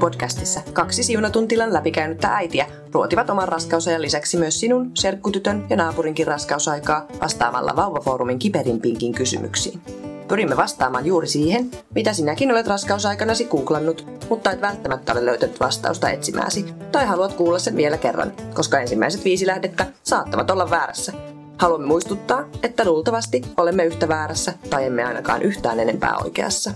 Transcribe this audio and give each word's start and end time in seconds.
Podcastissa 0.00 0.60
kaksi 0.72 1.02
siunatuntilan 1.02 1.72
läpikäynyttä 1.72 2.28
äitiä 2.28 2.66
ruotivat 2.92 3.30
oman 3.30 3.48
raskausajan 3.48 4.02
lisäksi 4.02 4.36
myös 4.36 4.60
sinun, 4.60 4.90
serkkutytön 4.94 5.66
ja 5.70 5.76
naapurinkin 5.76 6.26
raskausaikaa 6.26 7.06
vastaamalla 7.22 7.76
Vauvafoorumin 7.76 8.38
kiperimpiinkin 8.38 9.12
kysymyksiin. 9.12 9.80
Pyrimme 10.28 10.56
vastaamaan 10.56 11.06
juuri 11.06 11.26
siihen, 11.26 11.70
mitä 11.94 12.12
sinäkin 12.12 12.50
olet 12.50 12.66
raskausaikanasi 12.66 13.44
googlannut, 13.44 14.06
mutta 14.30 14.50
et 14.50 14.60
välttämättä 14.60 15.12
ole 15.12 15.26
löytänyt 15.26 15.60
vastausta 15.60 16.10
etsimääsi, 16.10 16.74
tai 16.92 17.06
haluat 17.06 17.32
kuulla 17.32 17.58
sen 17.58 17.76
vielä 17.76 17.96
kerran, 17.96 18.32
koska 18.54 18.80
ensimmäiset 18.80 19.24
viisi 19.24 19.46
lähdettä 19.46 19.86
saattavat 20.02 20.50
olla 20.50 20.70
väärässä. 20.70 21.12
Haluamme 21.58 21.86
muistuttaa, 21.86 22.48
että 22.62 22.84
luultavasti 22.84 23.42
olemme 23.56 23.84
yhtä 23.84 24.08
väärässä 24.08 24.52
tai 24.70 24.86
emme 24.86 25.04
ainakaan 25.04 25.42
yhtään 25.42 25.80
enempää 25.80 26.16
oikeassa. 26.16 26.70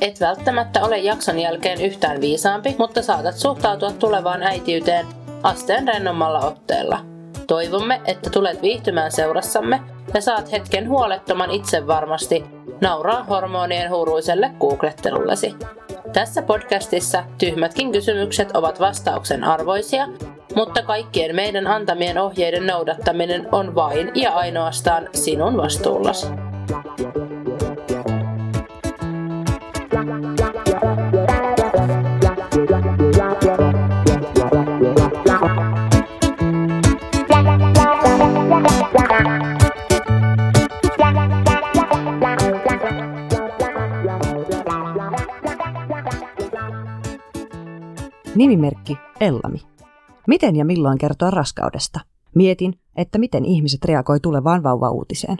Et 0.00 0.20
välttämättä 0.20 0.84
ole 0.84 0.98
jakson 0.98 1.38
jälkeen 1.38 1.80
yhtään 1.80 2.20
viisaampi, 2.20 2.76
mutta 2.78 3.02
saatat 3.02 3.36
suhtautua 3.36 3.90
tulevaan 3.90 4.42
äitiyteen 4.42 5.06
asteen 5.42 5.88
rennommalla 5.88 6.40
otteella. 6.40 7.00
Toivomme, 7.46 8.00
että 8.04 8.30
tulet 8.30 8.62
viihtymään 8.62 9.12
seurassamme 9.12 9.80
ja 10.14 10.20
saat 10.20 10.52
hetken 10.52 10.88
huolettoman 10.88 11.50
itsevarmasti 11.50 12.44
nauraa 12.80 13.24
hormonien 13.24 13.90
huuruiselle 13.90 14.50
googlettelullesi. 14.60 15.54
Tässä 16.12 16.42
podcastissa 16.42 17.24
tyhmätkin 17.38 17.92
kysymykset 17.92 18.50
ovat 18.54 18.80
vastauksen 18.80 19.44
arvoisia, 19.44 20.08
mutta 20.54 20.82
kaikkien 20.82 21.36
meidän 21.36 21.66
antamien 21.66 22.18
ohjeiden 22.18 22.66
noudattaminen 22.66 23.48
on 23.52 23.74
vain 23.74 24.10
ja 24.14 24.32
ainoastaan 24.32 25.08
sinun 25.12 25.56
vastuullasi. 25.56 26.26
Nimimerkki 48.38 48.98
Ellami. 49.20 49.58
Miten 50.26 50.56
ja 50.56 50.64
milloin 50.64 50.98
kertoa 50.98 51.30
raskaudesta? 51.30 52.00
Mietin, 52.34 52.74
että 52.96 53.18
miten 53.18 53.44
ihmiset 53.44 53.84
reagoi 53.84 54.20
tulevaan 54.20 54.62
vauva-uutiseen. 54.62 55.36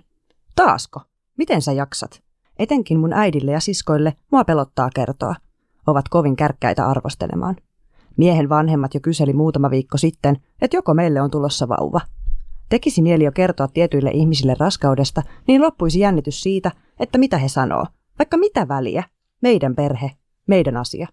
Taasko? 0.56 1.00
Miten 1.36 1.62
sä 1.62 1.72
jaksat? 1.72 2.22
Etenkin 2.58 2.98
mun 2.98 3.12
äidille 3.12 3.52
ja 3.52 3.60
siskoille 3.60 4.14
mua 4.32 4.44
pelottaa 4.44 4.90
kertoa. 4.94 5.34
Ovat 5.86 6.08
kovin 6.08 6.36
kärkkäitä 6.36 6.86
arvostelemaan. 6.86 7.56
Miehen 8.16 8.48
vanhemmat 8.48 8.94
jo 8.94 9.00
kyseli 9.00 9.32
muutama 9.32 9.70
viikko 9.70 9.98
sitten, 9.98 10.36
että 10.62 10.76
joko 10.76 10.94
meille 10.94 11.20
on 11.20 11.30
tulossa 11.30 11.68
vauva. 11.68 12.00
Tekisi 12.68 13.02
mieli 13.02 13.24
jo 13.24 13.32
kertoa 13.32 13.68
tietyille 13.68 14.10
ihmisille 14.10 14.54
raskaudesta, 14.58 15.22
niin 15.48 15.62
loppuisi 15.62 16.00
jännitys 16.00 16.42
siitä, 16.42 16.70
että 17.00 17.18
mitä 17.18 17.38
he 17.38 17.48
sanoo. 17.48 17.86
Vaikka 18.18 18.36
mitä 18.36 18.68
väliä. 18.68 19.04
Meidän 19.42 19.74
perhe, 19.74 20.10
meidän 20.46 20.76
asia. 20.76 21.08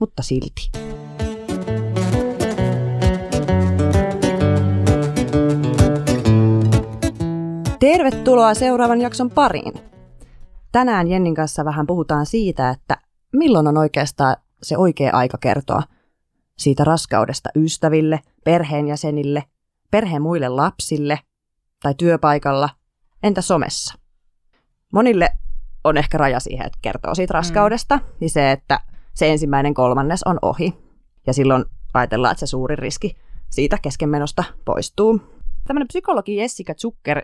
Mutta 0.00 0.22
silti. 0.22 0.89
Tervetuloa 8.00 8.54
seuraavan 8.54 9.00
jakson 9.00 9.30
pariin. 9.30 9.72
Tänään 10.72 11.08
Jennin 11.08 11.34
kanssa 11.34 11.64
vähän 11.64 11.86
puhutaan 11.86 12.26
siitä, 12.26 12.70
että 12.70 12.96
milloin 13.32 13.66
on 13.66 13.78
oikeastaan 13.78 14.36
se 14.62 14.76
oikea 14.76 15.10
aika 15.12 15.38
kertoa 15.38 15.82
siitä 16.58 16.84
raskaudesta 16.84 17.50
ystäville, 17.56 18.20
perheenjäsenille, 18.44 19.44
perheen 19.90 20.22
muille 20.22 20.48
lapsille 20.48 21.18
tai 21.82 21.94
työpaikalla, 21.94 22.68
entä 23.22 23.42
somessa. 23.42 23.94
Monille 24.92 25.30
on 25.84 25.96
ehkä 25.96 26.18
raja 26.18 26.40
siihen, 26.40 26.66
että 26.66 26.78
kertoo 26.82 27.14
siitä 27.14 27.32
raskaudesta, 27.32 27.96
mm. 27.96 28.02
niin 28.20 28.30
se, 28.30 28.52
että 28.52 28.80
se 29.14 29.30
ensimmäinen 29.30 29.74
kolmannes 29.74 30.22
on 30.22 30.38
ohi. 30.42 30.74
Ja 31.26 31.32
silloin 31.32 31.64
ajatellaan, 31.94 32.32
että 32.32 32.40
se 32.40 32.46
suuri 32.46 32.76
riski 32.76 33.16
siitä 33.50 33.78
keskenmenosta 33.82 34.44
poistuu. 34.64 35.20
Tämmöinen 35.66 35.88
psykologi 35.88 36.36
Jessica 36.36 36.74
Zucker 36.74 37.22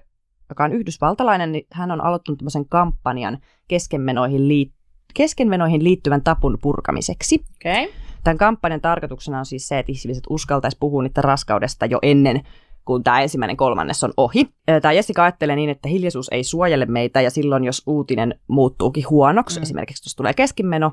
joka 0.48 0.64
on 0.64 0.72
yhdysvaltalainen, 0.72 1.52
niin 1.52 1.66
hän 1.72 1.90
on 1.90 2.04
aloittanut 2.04 2.38
tämmöisen 2.38 2.68
kampanjan 2.68 3.38
keskenmenoihin, 3.68 4.40
liit- 4.40 4.72
keskenmenoihin 5.14 5.84
liittyvän 5.84 6.22
tapun 6.22 6.58
purkamiseksi. 6.62 7.44
Okay. 7.56 7.86
Tämän 8.24 8.38
kampanjan 8.38 8.80
tarkoituksena 8.80 9.38
on 9.38 9.46
siis 9.46 9.68
se, 9.68 9.78
että 9.78 9.92
ihmiset 9.92 10.24
uskaltaisi 10.30 10.76
puhua 10.80 11.02
niitä 11.02 11.22
raskaudesta 11.22 11.86
jo 11.86 11.98
ennen 12.02 12.42
kun 12.86 13.04
tämä 13.04 13.20
ensimmäinen 13.20 13.56
kolmannes 13.56 14.04
on 14.04 14.12
ohi. 14.16 14.48
Tämä 14.82 14.92
Jessica 14.92 15.24
ajattelee 15.24 15.56
niin, 15.56 15.70
että 15.70 15.88
hiljaisuus 15.88 16.28
ei 16.30 16.44
suojele 16.44 16.86
meitä 16.86 17.20
ja 17.20 17.30
silloin, 17.30 17.64
jos 17.64 17.82
uutinen 17.86 18.40
muuttuukin 18.48 19.10
huonoksi, 19.10 19.58
mm. 19.58 19.62
esimerkiksi 19.62 20.06
jos 20.06 20.16
tulee 20.16 20.34
keskimeno, 20.34 20.92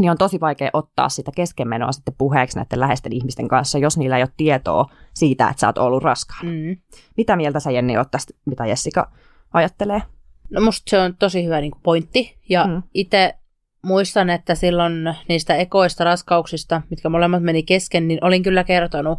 niin 0.00 0.10
on 0.10 0.18
tosi 0.18 0.40
vaikea 0.40 0.70
ottaa 0.72 1.08
sitä 1.08 1.30
keskenmenoa 1.36 1.92
sitten 1.92 2.14
puheeksi 2.18 2.58
näiden 2.58 2.80
läheisten 2.80 3.12
ihmisten 3.12 3.48
kanssa, 3.48 3.78
jos 3.78 3.98
niillä 3.98 4.16
ei 4.16 4.22
ole 4.22 4.30
tietoa 4.36 4.86
siitä, 5.14 5.48
että 5.48 5.60
sä 5.60 5.66
oot 5.66 5.78
ollut 5.78 6.02
raskaana. 6.02 6.50
Mm. 6.50 6.76
Mitä 7.16 7.36
mieltä 7.36 7.60
sä 7.60 7.70
Jenni 7.70 7.98
oot 7.98 8.10
tästä, 8.10 8.32
mitä 8.44 8.66
Jessica 8.66 9.10
ajattelee? 9.52 10.02
No 10.50 10.60
musta 10.60 10.90
se 10.90 10.98
on 10.98 11.16
tosi 11.16 11.44
hyvä 11.44 11.60
niin 11.60 11.70
kuin 11.70 11.82
pointti. 11.82 12.38
Ja 12.48 12.66
mm. 12.66 12.82
itse 12.94 13.34
muistan, 13.82 14.30
että 14.30 14.54
silloin 14.54 15.14
niistä 15.28 15.56
ekoista 15.56 16.04
raskauksista, 16.04 16.82
mitkä 16.90 17.08
molemmat 17.08 17.42
meni 17.42 17.62
kesken, 17.62 18.08
niin 18.08 18.24
olin 18.24 18.42
kyllä 18.42 18.64
kertonut, 18.64 19.18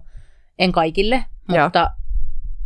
en 0.59 0.71
kaikille, 0.71 1.25
mutta 1.47 1.91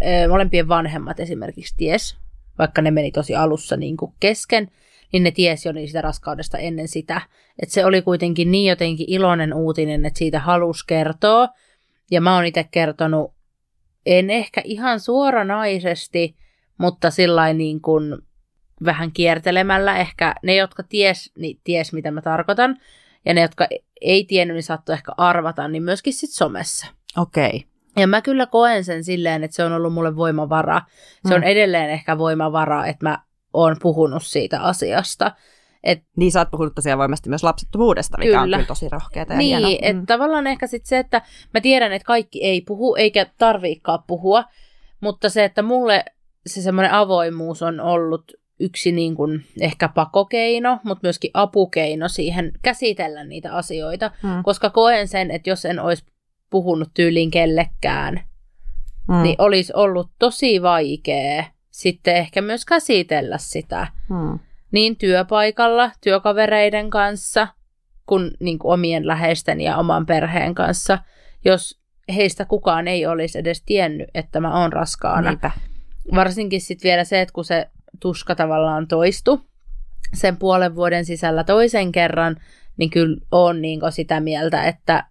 Joo. 0.01 0.29
molempien 0.29 0.67
vanhemmat 0.67 1.19
esimerkiksi 1.19 1.75
ties, 1.77 2.17
vaikka 2.57 2.81
ne 2.81 2.91
meni 2.91 3.11
tosi 3.11 3.35
alussa 3.35 3.77
niin 3.77 3.97
kuin 3.97 4.13
kesken 4.19 4.71
niin 5.15 5.23
ne 5.23 5.31
tiesi 5.31 5.67
jo 5.67 5.71
niin 5.71 5.87
sitä 5.87 6.01
raskaudesta 6.01 6.57
ennen 6.57 6.87
sitä. 6.87 7.21
Että 7.61 7.73
se 7.73 7.85
oli 7.85 8.01
kuitenkin 8.01 8.51
niin 8.51 8.69
jotenkin 8.69 9.05
iloinen 9.09 9.53
uutinen, 9.53 10.05
että 10.05 10.17
siitä 10.17 10.39
halusi 10.39 10.83
kertoa. 10.87 11.47
Ja 12.11 12.21
mä 12.21 12.35
oon 12.35 12.45
itse 12.45 12.63
kertonut, 12.71 13.33
en 14.05 14.29
ehkä 14.29 14.61
ihan 14.63 14.99
suoranaisesti, 14.99 16.35
mutta 16.77 17.11
sillä 17.11 17.53
niin 17.53 17.81
kuin 17.81 18.17
vähän 18.85 19.11
kiertelemällä. 19.11 19.97
Ehkä 19.97 20.35
ne, 20.43 20.55
jotka 20.55 20.83
ties, 20.83 21.31
niin 21.37 21.59
ties 21.63 21.93
mitä 21.93 22.11
mä 22.11 22.21
tarkoitan. 22.21 22.77
Ja 23.25 23.33
ne, 23.33 23.41
jotka 23.41 23.67
ei 24.01 24.25
tiennyt, 24.25 24.55
niin 24.55 24.63
saattoi 24.63 24.93
ehkä 24.93 25.11
arvata, 25.17 25.67
niin 25.67 25.83
myöskin 25.83 26.13
sit 26.13 26.29
somessa. 26.29 26.87
Okei. 27.17 27.47
Okay. 27.47 27.59
Ja 27.97 28.07
mä 28.07 28.21
kyllä 28.21 28.45
koen 28.45 28.83
sen 28.83 29.03
silleen, 29.03 29.43
että 29.43 29.55
se 29.55 29.63
on 29.63 29.73
ollut 29.73 29.93
mulle 29.93 30.15
voimavara. 30.15 30.81
Se 31.27 31.29
mm. 31.29 31.35
on 31.35 31.43
edelleen 31.43 31.89
ehkä 31.89 32.17
voimavara, 32.17 32.85
että 32.85 33.09
mä 33.09 33.19
on 33.55 33.75
puhunut 33.81 34.23
siitä 34.23 34.61
asiasta. 34.61 35.31
Et, 35.83 36.03
niin 36.17 36.31
sä 36.31 36.39
oot 36.39 36.51
puhunut 36.51 36.75
tosiaan 36.75 36.99
voimasti 36.99 37.29
myös 37.29 37.43
lapsettomuudesta, 37.43 38.17
mikä 38.17 38.27
kyllä. 38.27 38.41
on 38.41 38.49
kyllä 38.49 38.65
tosi 38.65 38.89
rohkeaa 38.89 39.25
ja 39.29 39.37
Niin, 39.37 39.57
hieno. 39.57 39.77
että 39.81 40.01
mm. 40.01 40.05
tavallaan 40.05 40.47
ehkä 40.47 40.67
sit 40.67 40.85
se, 40.85 40.97
että 40.97 41.21
mä 41.53 41.61
tiedän, 41.61 41.91
että 41.91 42.05
kaikki 42.05 42.43
ei 42.43 42.61
puhu, 42.61 42.95
eikä 42.95 43.25
tarviikaan 43.37 44.03
puhua, 44.07 44.43
mutta 45.01 45.29
se, 45.29 45.43
että 45.43 45.61
mulle 45.61 46.05
se 46.47 46.61
semmoinen 46.61 46.93
avoimuus 46.93 47.61
on 47.61 47.79
ollut 47.79 48.31
yksi 48.59 48.91
niin 48.91 49.15
kuin 49.15 49.45
ehkä 49.61 49.89
pakokeino, 49.89 50.79
mutta 50.83 50.99
myöskin 51.03 51.31
apukeino 51.33 52.07
siihen 52.07 52.51
käsitellä 52.61 53.23
niitä 53.23 53.53
asioita, 53.53 54.11
mm. 54.23 54.43
koska 54.43 54.69
koen 54.69 55.07
sen, 55.07 55.31
että 55.31 55.49
jos 55.49 55.65
en 55.65 55.79
olisi 55.79 56.05
puhunut 56.49 56.89
tyyliin 56.93 57.31
kellekään, 57.31 58.21
mm. 59.07 59.23
niin 59.23 59.35
olisi 59.37 59.73
ollut 59.75 60.11
tosi 60.19 60.61
vaikea 60.61 61.43
sitten 61.75 62.15
ehkä 62.15 62.41
myös 62.41 62.65
käsitellä 62.65 63.37
sitä 63.37 63.87
hmm. 64.09 64.39
niin 64.71 64.97
työpaikalla, 64.97 65.91
työkavereiden 66.03 66.89
kanssa, 66.89 67.47
kuin, 68.05 68.31
niin 68.39 68.59
kuin 68.59 68.73
omien 68.73 69.07
läheisten 69.07 69.61
ja 69.61 69.77
oman 69.77 70.05
perheen 70.05 70.55
kanssa, 70.55 70.97
jos 71.45 71.81
heistä 72.15 72.45
kukaan 72.45 72.87
ei 72.87 73.05
olisi 73.05 73.39
edes 73.39 73.63
tiennyt, 73.65 74.09
että 74.13 74.39
mä 74.39 74.61
oon 74.61 74.73
raskaana. 74.73 75.29
Niinpä. 75.29 75.51
Varsinkin 76.15 76.61
sitten 76.61 76.89
vielä 76.89 77.03
se, 77.03 77.21
että 77.21 77.33
kun 77.33 77.45
se 77.45 77.69
tuska 77.99 78.35
tavallaan 78.35 78.87
toistu 78.87 79.41
sen 80.13 80.37
puolen 80.37 80.75
vuoden 80.75 81.05
sisällä 81.05 81.43
toisen 81.43 81.91
kerran, 81.91 82.35
niin 82.77 82.89
kyllä 82.89 83.17
on 83.31 83.61
niin 83.61 83.79
sitä 83.89 84.19
mieltä, 84.19 84.63
että 84.63 85.03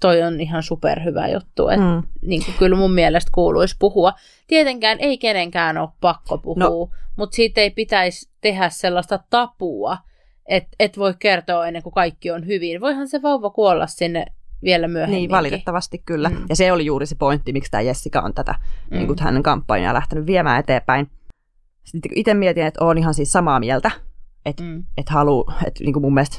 toi 0.00 0.22
on 0.22 0.40
ihan 0.40 0.62
superhyvä 0.62 1.28
juttu. 1.28 1.68
Että 1.68 1.84
mm. 1.84 2.02
niin 2.22 2.44
kuin 2.44 2.54
kyllä 2.58 2.76
mun 2.76 2.92
mielestä 2.92 3.30
kuuluisi 3.34 3.76
puhua. 3.78 4.12
Tietenkään 4.46 4.98
ei 5.00 5.18
kenenkään 5.18 5.78
ole 5.78 5.88
pakko 6.00 6.38
puhua, 6.38 6.64
no. 6.64 6.88
mutta 7.16 7.36
siitä 7.36 7.60
ei 7.60 7.70
pitäisi 7.70 8.30
tehdä 8.40 8.68
sellaista 8.68 9.20
tapua, 9.30 9.98
että 10.48 10.76
et 10.80 10.98
voi 10.98 11.14
kertoa 11.18 11.66
ennen 11.66 11.82
kuin 11.82 11.92
kaikki 11.92 12.30
on 12.30 12.46
hyvin. 12.46 12.80
Voihan 12.80 13.08
se 13.08 13.22
vauva 13.22 13.50
kuolla 13.50 13.86
sinne 13.86 14.26
vielä 14.62 14.88
myöhemmin. 14.88 15.18
Niin, 15.18 15.30
valitettavasti 15.30 16.02
kyllä. 16.06 16.28
Mm. 16.28 16.46
Ja 16.48 16.56
se 16.56 16.72
oli 16.72 16.86
juuri 16.86 17.06
se 17.06 17.14
pointti, 17.14 17.52
miksi 17.52 17.70
tämä 17.70 17.80
Jessica 17.80 18.20
on 18.20 18.34
tätä 18.34 18.54
mm. 18.90 18.96
niin 18.96 19.06
kuin 19.06 19.18
hänen 19.20 19.42
kampanjaa 19.42 19.94
lähtenyt 19.94 20.26
viemään 20.26 20.60
eteenpäin. 20.60 21.10
Sitten 21.84 22.10
itse 22.14 22.34
mietin, 22.34 22.66
että 22.66 22.84
olen 22.84 22.98
ihan 22.98 23.14
siis 23.14 23.32
samaa 23.32 23.60
mieltä, 23.60 23.90
että 24.46 24.62
mm. 24.62 24.84
et 24.98 25.08
halu, 25.08 25.46
että 25.66 25.84
niin 25.84 25.92
kuin 25.92 26.02
mun 26.02 26.14
mielestä 26.14 26.36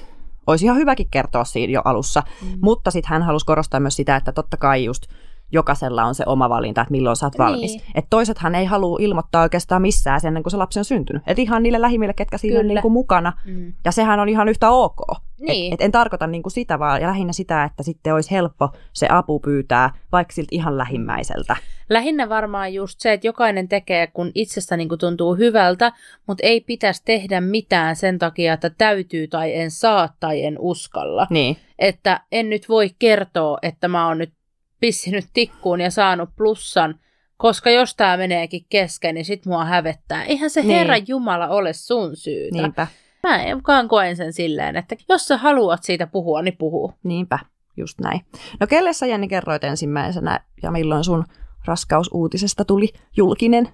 olisi 0.47 0.65
ihan 0.65 0.77
hyväkin 0.77 1.07
kertoa 1.11 1.43
siinä 1.43 1.73
jo 1.73 1.81
alussa. 1.85 2.23
Mm. 2.41 2.59
Mutta 2.61 2.91
sitten 2.91 3.09
hän 3.09 3.23
halusi 3.23 3.45
korostaa 3.45 3.79
myös 3.79 3.95
sitä, 3.95 4.15
että 4.15 4.31
totta 4.31 4.57
kai 4.57 4.83
just 4.83 5.05
jokaisella 5.51 6.03
on 6.03 6.15
se 6.15 6.23
oma 6.25 6.49
valinta, 6.49 6.81
että 6.81 6.91
milloin 6.91 7.15
sä 7.15 7.25
oot 7.25 7.37
valmis. 7.37 7.71
Niin. 7.71 7.81
Että 7.95 8.07
toisethan 8.09 8.55
ei 8.55 8.65
halua 8.65 8.97
ilmoittaa 9.01 9.41
oikeastaan 9.41 9.81
missään 9.81 10.21
sen, 10.21 10.43
kuin 10.43 10.51
se 10.51 10.57
lapsi 10.57 10.79
on 10.79 10.85
syntynyt. 10.85 11.23
Että 11.27 11.41
ihan 11.41 11.63
niille 11.63 11.81
lähimmille, 11.81 12.13
ketkä 12.13 12.37
siinä 12.37 12.59
on 12.59 12.61
Kyllä. 12.61 12.73
niin 12.73 12.81
kuin 12.81 12.91
mukana. 12.91 13.33
Mm. 13.45 13.73
Ja 13.85 13.91
sehän 13.91 14.19
on 14.19 14.29
ihan 14.29 14.49
yhtä 14.49 14.69
ok. 14.69 15.01
Niin. 15.39 15.73
Et, 15.73 15.81
et 15.81 15.85
en 15.85 15.91
tarkoita 15.91 16.27
niin 16.27 16.43
kuin 16.43 16.51
sitä, 16.51 16.79
vaan 16.79 17.01
lähinnä 17.01 17.33
sitä, 17.33 17.63
että 17.63 17.83
sitten 17.83 18.13
olisi 18.13 18.31
helppo 18.31 18.69
se 18.93 19.07
apu 19.09 19.39
pyytää 19.39 19.93
vaikka 20.11 20.33
siltä 20.33 20.49
ihan 20.51 20.77
lähimmäiseltä. 20.77 21.55
Lähinnä 21.89 22.29
varmaan 22.29 22.73
just 22.73 22.99
se, 22.99 23.13
että 23.13 23.27
jokainen 23.27 23.67
tekee, 23.67 24.07
kun 24.07 24.31
itsestä 24.35 24.77
niin 24.77 24.89
kuin 24.89 24.99
tuntuu 24.99 25.35
hyvältä, 25.35 25.91
mutta 26.27 26.47
ei 26.47 26.61
pitäisi 26.61 27.01
tehdä 27.05 27.41
mitään 27.41 27.95
sen 27.95 28.19
takia, 28.19 28.53
että 28.53 28.69
täytyy 28.69 29.27
tai 29.27 29.55
en 29.55 29.71
saa 29.71 30.09
tai 30.19 30.43
en 30.43 30.55
uskalla. 30.59 31.27
Niin. 31.29 31.57
Että 31.79 32.21
en 32.31 32.49
nyt 32.49 32.69
voi 32.69 32.89
kertoa, 32.99 33.57
että 33.61 33.87
mä 33.87 34.07
oon 34.07 34.17
nyt 34.17 34.33
pissinyt 34.79 35.25
tikkuun 35.33 35.81
ja 35.81 35.91
saanut 35.91 36.29
plussan, 36.35 36.99
koska 37.37 37.69
jos 37.69 37.95
tää 37.95 38.17
meneekin 38.17 38.65
kesken, 38.69 39.15
niin 39.15 39.25
sit 39.25 39.45
mua 39.45 39.65
hävettää. 39.65 40.23
Eihän 40.23 40.49
se 40.49 40.61
Niin. 40.61 41.07
Jumala 41.07 41.47
ole 41.47 41.73
sun 41.73 42.15
syytä. 42.15 42.57
Niinpä. 42.57 42.87
Mä 43.23 43.43
enkaan 43.43 43.87
koen 43.87 44.15
sen 44.15 44.33
silleen, 44.33 44.75
että 44.77 44.95
jos 45.09 45.25
sä 45.25 45.37
haluat 45.37 45.83
siitä 45.83 46.07
puhua, 46.07 46.41
niin 46.41 46.57
puhu. 46.57 46.93
Niinpä. 47.03 47.39
Just 47.77 47.99
näin. 48.01 48.21
No 48.59 48.67
kelle 48.67 48.93
sä 48.93 49.05
Jenni 49.05 49.27
kerroit 49.27 49.63
ensimmäisenä 49.63 50.39
ja 50.63 50.71
milloin 50.71 51.03
sun 51.03 51.25
raskausuutisesta 51.65 52.65
tuli 52.65 52.89
julkinen? 53.17 53.69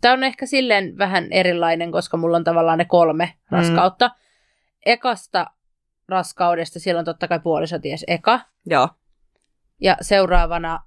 Tämä 0.00 0.14
on 0.14 0.24
ehkä 0.24 0.46
silleen 0.46 0.98
vähän 0.98 1.28
erilainen, 1.30 1.92
koska 1.92 2.16
mulla 2.16 2.36
on 2.36 2.44
tavallaan 2.44 2.78
ne 2.78 2.84
kolme 2.84 3.32
Mm. 3.34 3.56
raskautta. 3.56 4.10
Ekasta 4.86 5.46
raskaudesta, 6.08 6.80
silloin 6.80 7.04
totta 7.04 7.28
kai 7.28 7.40
puoliso 7.40 7.78
ties 7.78 8.04
eka. 8.08 8.40
Joo. 8.66 8.88
Ja 9.80 9.96
seuraavana 10.00 10.80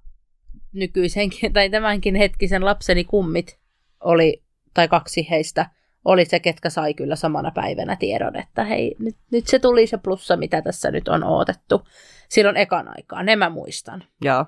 nykyisenkin, 0.72 1.52
tai 1.54 1.70
tämänkin 1.70 2.14
hetkisen 2.14 2.64
lapseni 2.64 3.04
kummit 3.04 3.58
oli, 4.00 4.42
tai 4.74 4.88
kaksi 4.88 5.26
heistä, 5.30 5.70
oli 6.04 6.24
se, 6.24 6.40
ketkä 6.40 6.70
sai 6.70 6.94
kyllä 6.94 7.16
samana 7.16 7.50
päivänä 7.50 7.96
tiedon, 7.96 8.36
että 8.36 8.64
hei, 8.64 8.94
nyt, 8.98 9.16
nyt 9.30 9.46
se 9.46 9.58
tuli 9.58 9.86
se 9.86 9.98
plussa, 9.98 10.36
mitä 10.36 10.62
tässä 10.62 10.90
nyt 10.90 11.08
on 11.08 11.24
odotettu. 11.24 11.82
Silloin 12.28 12.56
ekan 12.56 12.88
aikaa, 12.88 13.22
ne 13.22 13.36
mä 13.36 13.50
muistan. 13.50 14.04
Joo. 14.22 14.46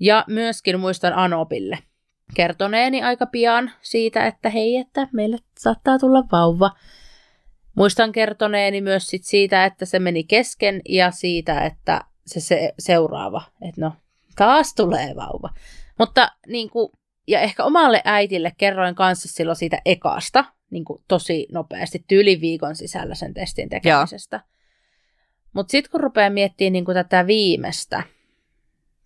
Ja 0.00 0.24
myöskin 0.28 0.80
muistan 0.80 1.12
Anopille 1.14 1.78
kertoneeni 2.34 3.02
aika 3.02 3.26
pian 3.26 3.70
siitä, 3.82 4.26
että 4.26 4.50
hei, 4.50 4.76
että 4.76 5.08
meille 5.12 5.38
saattaa 5.58 5.98
tulla 5.98 6.22
vauva. 6.32 6.70
Muistan 7.76 8.12
kertoneeni 8.12 8.80
myös 8.80 9.06
sit 9.06 9.24
siitä, 9.24 9.64
että 9.64 9.84
se 9.84 9.98
meni 9.98 10.24
kesken 10.24 10.80
ja 10.88 11.10
siitä, 11.10 11.60
että 11.60 12.00
se, 12.28 12.40
se 12.40 12.74
seuraava, 12.78 13.42
että 13.68 13.80
no 13.80 13.92
taas 14.36 14.74
tulee 14.74 15.16
vauva. 15.16 15.50
Mutta 15.98 16.32
niin 16.46 16.70
kuin, 16.70 16.92
ja 17.26 17.40
ehkä 17.40 17.64
omalle 17.64 18.02
äitille 18.04 18.52
kerroin 18.58 18.94
kanssa 18.94 19.28
silloin 19.28 19.56
siitä 19.56 19.78
ekasta, 19.84 20.44
niin 20.70 20.84
kuin 20.84 21.02
tosi 21.08 21.46
nopeasti, 21.52 22.04
tyyli 22.08 22.40
viikon 22.40 22.76
sisällä 22.76 23.14
sen 23.14 23.34
testin 23.34 23.68
tekemisestä. 23.68 24.40
Mutta 25.52 25.70
sitten 25.70 25.90
kun 25.90 26.00
rupeaa 26.00 26.30
miettimään 26.30 26.72
niin 26.72 26.84
kuin 26.84 26.94
tätä 26.94 27.26
viimeistä, 27.26 28.02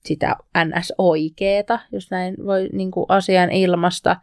sitä 0.05 0.37
NS-oikeeta, 0.65 1.79
jos 1.93 2.11
näin 2.11 2.35
voi 2.47 2.69
niin 2.73 2.91
kuin 2.91 3.07
asian 3.09 3.51
ilmasta, 3.51 4.17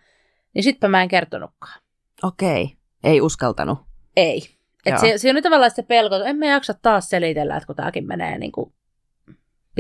niin 0.54 0.64
sitpä 0.64 0.88
mä 0.88 1.02
en 1.02 1.08
kertonutkaan. 1.08 1.82
Okei. 2.24 2.78
Ei 3.04 3.22
uskaltanut. 3.22 3.80
Ei. 4.16 4.42
Et 4.86 4.92
Joo. 4.92 5.02
se, 5.02 5.18
se 5.18 5.30
on 5.30 5.36
nyt 5.36 5.44
tavallaan 5.44 5.72
se 5.72 5.84
pelko, 5.84 6.16
että 6.16 6.30
en 6.30 6.36
mä 6.36 6.46
jaksa 6.46 6.74
taas 6.74 7.10
selitellä, 7.10 7.58
että 7.58 7.68
kun 7.68 7.76
tämäkin 7.76 8.08
menee 8.08 8.38
niin 8.38 8.52
kuin 8.52 8.74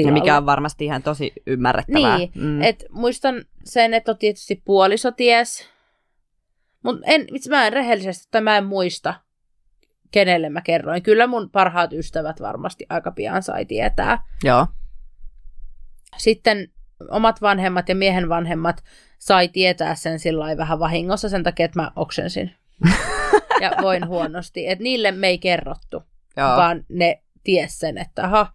Ja 0.01 0.03
pilalle. 0.03 0.19
mikä 0.21 0.37
on 0.37 0.45
varmasti 0.45 0.85
ihan 0.85 1.03
tosi 1.03 1.33
ymmärrettävää. 1.47 2.17
Niin, 2.17 2.31
Mm. 2.35 2.61
Et 2.61 2.85
muistan 2.89 3.45
sen, 3.63 3.93
että 3.93 4.11
on 4.11 4.17
tietysti 4.17 4.61
puoliso 4.65 5.11
ties, 5.11 5.69
mutta 6.83 7.01
en, 7.05 7.25
itse 7.33 7.49
mä 7.49 7.67
en 7.67 7.73
rehellisesti, 7.73 8.27
tai 8.31 8.41
mä 8.41 8.57
en 8.57 8.65
muista, 8.65 9.13
kenelle 10.11 10.49
mä 10.49 10.61
kerroin. 10.61 11.03
Kyllä 11.03 11.27
mun 11.27 11.49
parhaat 11.49 11.93
ystävät 11.93 12.41
varmasti 12.41 12.85
aika 12.89 13.11
pian 13.11 13.43
sai 13.43 13.65
tietää. 13.65 14.23
Joo. 14.43 14.67
Sitten 16.17 16.67
omat 17.09 17.41
vanhemmat 17.41 17.89
ja 17.89 17.95
miehen 17.95 18.29
vanhemmat 18.29 18.83
sai 19.19 19.47
tietää 19.47 19.95
sen 19.95 20.19
sillä 20.19 20.57
vähän 20.57 20.79
vahingossa 20.79 21.29
sen 21.29 21.43
takia, 21.43 21.65
että 21.65 21.81
mä 21.81 21.91
oksensin. 21.95 22.55
ja 23.61 23.71
voin 23.81 24.07
huonosti. 24.07 24.67
Että 24.67 24.83
niille 24.83 25.11
me 25.11 25.27
ei 25.27 25.37
kerrottu, 25.37 26.03
Joo. 26.37 26.47
vaan 26.57 26.85
ne 26.89 27.23
ties 27.43 27.79
sen, 27.79 27.97
että 27.97 28.23
aha, 28.23 28.53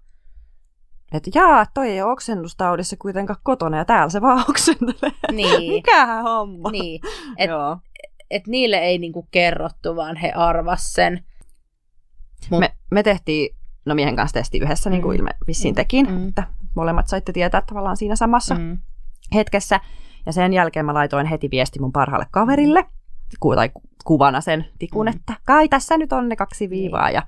Että 1.14 1.31
jaa, 1.34 1.66
toi 1.75 1.90
ei 1.90 2.02
ole 2.02 2.12
oksennustaudissa 2.12 2.96
kuitenkaan 2.99 3.38
kotona 3.43 3.76
ja 3.76 3.84
täällä 3.84 4.08
se 4.08 4.20
vaan 4.20 4.44
oksentelee. 4.50 5.12
niin, 5.32 5.72
Mikähän 5.72 6.22
homma. 6.25 6.70
niin. 6.70 7.00
Et, 7.38 7.50
Joo. 7.50 7.78
et 8.31 8.46
niille 8.46 8.76
ei 8.78 8.99
niinku 8.99 9.28
kerrottu, 9.31 9.96
vaan 9.96 10.16
he 10.16 10.32
arvas 10.32 10.93
sen. 10.93 11.25
Mut- 12.50 12.58
Me, 12.61 12.75
me 12.90 13.02
tehtiin, 13.02 13.56
no 13.87 13.94
miehen 13.94 14.16
kanssa 14.16 14.34
testi 14.34 14.58
yhdessä, 14.58 14.90
niin 14.90 15.02
kuin 15.02 15.16
Mm. 15.16 15.19
ilme 15.19 15.31
vissiin 15.46 15.75
tekin, 15.75 16.11
Mm. 16.11 16.28
että 16.28 16.43
molemmat 16.76 17.08
saitte 17.08 17.32
tietää 17.32 17.62
tavallaan 17.67 17.96
siinä 17.96 18.17
samassa 18.17 18.55
Mm. 18.55 18.78
hetkessä. 19.34 19.81
Ja 20.26 20.32
sen 20.32 20.52
jälkeen 20.52 20.87
mä 20.87 20.94
laitoin 20.94 21.26
heti 21.26 21.49
viesti 21.50 21.81
mun 21.81 21.93
parhaalle 21.93 22.26
kaverille, 22.31 22.84
ku, 23.40 23.55
tai 23.55 23.69
ku- 23.69 23.82
kuvana 24.05 24.40
sen 24.40 24.64
tikun, 24.78 25.06
Mm. 25.06 25.12
että 25.17 25.34
kai 25.46 25.69
tässä 25.69 25.96
nyt 25.96 26.12
on 26.12 26.28
ne 26.28 26.37
kaksi 26.37 26.70
viivaa. 26.70 27.10
Ja, 27.10 27.22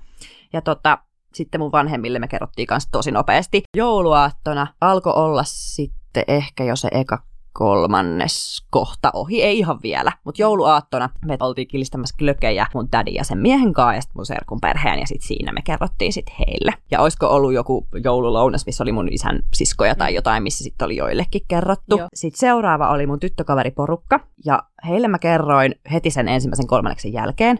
ja 0.52 0.62
tota, 0.62 0.98
sitten 1.36 1.60
mun 1.60 1.72
vanhemmille 1.72 2.18
me 2.18 2.28
kerrottiin 2.28 2.66
kanssa 2.66 2.90
tosi 2.92 3.10
nopeasti. 3.10 3.62
Jouluaattona 3.76 4.66
alkoi 4.80 5.12
olla 5.16 5.42
sitten 5.44 6.24
ehkä 6.28 6.64
jo 6.64 6.76
se 6.76 6.88
eka 6.92 7.22
kolmannes 7.52 8.66
kohta 8.70 9.10
ohi, 9.14 9.42
ei 9.42 9.58
ihan 9.58 9.78
vielä, 9.82 10.12
mutta 10.24 10.42
jouluaattona 10.42 11.10
me 11.24 11.36
oltiin 11.40 11.68
kilistämässä 11.68 12.16
glökejä 12.18 12.66
mun 12.74 12.88
tädin 12.88 13.14
ja 13.14 13.24
sen 13.24 13.38
miehen 13.38 13.72
kanssa 13.72 14.10
ja 14.10 14.12
mun 14.14 14.26
serkun 14.26 14.60
perheen 14.60 14.98
ja 14.98 15.06
sitten 15.06 15.28
siinä 15.28 15.52
me 15.52 15.62
kerrottiin 15.62 16.12
sitten 16.12 16.34
heille. 16.38 16.72
Ja 16.90 17.00
olisiko 17.00 17.26
ollut 17.26 17.52
joku 17.52 17.86
joululounas, 18.04 18.66
missä 18.66 18.84
oli 18.84 18.92
mun 18.92 19.12
isän 19.12 19.42
siskoja 19.54 19.94
tai 19.94 20.14
jotain, 20.14 20.42
missä 20.42 20.64
sitten 20.64 20.86
oli 20.86 20.96
joillekin 20.96 21.42
kerrottu. 21.48 21.98
Joo. 21.98 22.08
Sitten 22.14 22.38
seuraava 22.38 22.88
oli 22.88 23.06
mun 23.06 23.20
tyttökaveriporukka 23.20 24.20
ja 24.44 24.62
heille 24.88 25.08
mä 25.08 25.18
kerroin 25.18 25.74
heti 25.92 26.10
sen 26.10 26.28
ensimmäisen 26.28 26.66
kolmanneksen 26.66 27.12
jälkeen. 27.12 27.58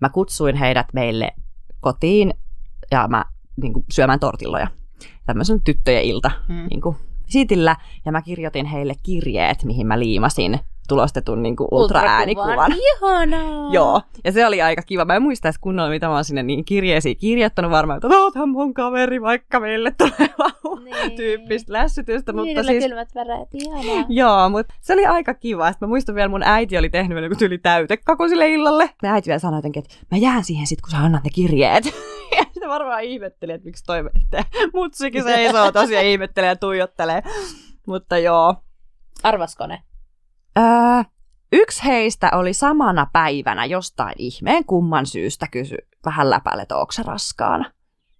Mä 0.00 0.08
kutsuin 0.08 0.56
heidät 0.56 0.86
meille 0.92 1.32
kotiin 1.80 2.34
ja 2.90 3.08
mä 3.08 3.24
niin 3.62 3.72
kuin, 3.72 3.84
syömään 3.92 4.20
tortilloja. 4.20 4.66
Tämmöisen 5.26 5.60
tyttöjen 5.64 6.02
ilta 6.02 6.30
Mm. 6.48 6.66
niin 6.70 6.80
kuin, 6.80 6.96
visitillä. 7.26 7.76
Ja 8.04 8.12
mä 8.12 8.22
kirjoitin 8.22 8.66
heille 8.66 8.94
kirjeet, 9.02 9.64
mihin 9.64 9.86
mä 9.86 9.98
liimasin 9.98 10.58
tulostetun 10.88 11.42
niin 11.42 11.56
kuin, 11.56 11.68
ultraäänikuvan. 11.70 12.72
Ihanaa! 12.72 13.72
Joo, 13.74 14.00
ja 14.24 14.32
se 14.32 14.46
oli 14.46 14.62
aika 14.62 14.82
kiva. 14.82 15.04
Mä 15.04 15.14
en 15.16 15.22
muista 15.22 15.48
edes 15.48 15.58
kunnolla, 15.58 15.90
mitä 15.90 16.06
mä 16.08 16.14
oon 16.14 16.24
sinne 16.24 16.42
niin 16.42 16.64
kirjeisiin 16.64 17.16
kirjoittanut 17.16 17.70
varmaan, 17.70 17.96
että 17.96 18.18
oothan 18.18 18.48
mun 18.48 18.74
kaveri, 18.74 19.22
vaikka 19.22 19.60
meille 19.60 19.90
tulee 19.98 20.28
Niin. 20.84 21.16
tyyppistä 21.16 21.72
lässytystä. 21.72 22.32
Mutta 22.32 22.44
Niillä 22.46 22.62
siis, 22.62 22.84
kylmät 22.84 23.14
väreet, 23.14 23.48
ihanaa. 23.54 24.04
Joo, 24.08 24.48
mutta 24.48 24.74
se 24.80 24.92
oli 24.92 25.06
aika 25.06 25.34
kiva. 25.34 25.72
Sitten 25.72 25.88
mä 25.88 25.90
muistan 25.90 26.14
vielä, 26.14 26.28
mun 26.28 26.42
äiti 26.42 26.78
oli 26.78 26.88
tehnyt 26.90 27.14
vielä 27.14 27.26
joku 27.26 27.36
tyyli 27.38 27.58
täytekaku 27.58 28.28
sille 28.28 28.50
illalle. 28.50 28.90
Mä 29.02 29.12
äiti 29.12 29.26
vielä 29.26 29.38
sanoi 29.38 29.58
jotenkin, 29.58 29.82
että 29.82 29.94
mä 30.10 30.18
jään 30.18 30.44
siihen 30.44 30.66
sit, 30.66 30.80
kun 30.80 30.90
sä 30.90 30.98
annat 30.98 31.24
ne 31.24 31.30
kirjeet. 31.30 31.84
ja 32.62 32.66
sitten 32.66 32.80
varmaan 32.80 33.02
ihmetteli, 33.02 33.52
että 33.52 33.64
miksi 33.64 33.84
toi 33.84 34.02
menee. 34.02 34.44
Mutsikin 34.74 35.24
seisoo 35.24 35.72
tosiaan 35.82 36.04
ihmettelee 36.04 36.48
ja 36.48 36.56
tuijottelee. 36.56 37.22
Mutta 37.86 38.18
joo. 38.18 38.54
Arvasko 39.22 39.66
ne? 39.66 39.82
Öö, 40.58 40.64
yksi 41.52 41.84
heistä 41.84 42.30
oli 42.32 42.52
samana 42.52 43.06
päivänä 43.12 43.64
jostain 43.64 44.14
ihmeen 44.18 44.64
kumman 44.64 45.06
syystä 45.06 45.46
kysy 45.50 45.76
vähän 46.06 46.30
läpälle, 46.30 46.62
että 46.62 46.76
onko 46.76 46.92
se 46.92 47.02
raskaana. 47.02 47.72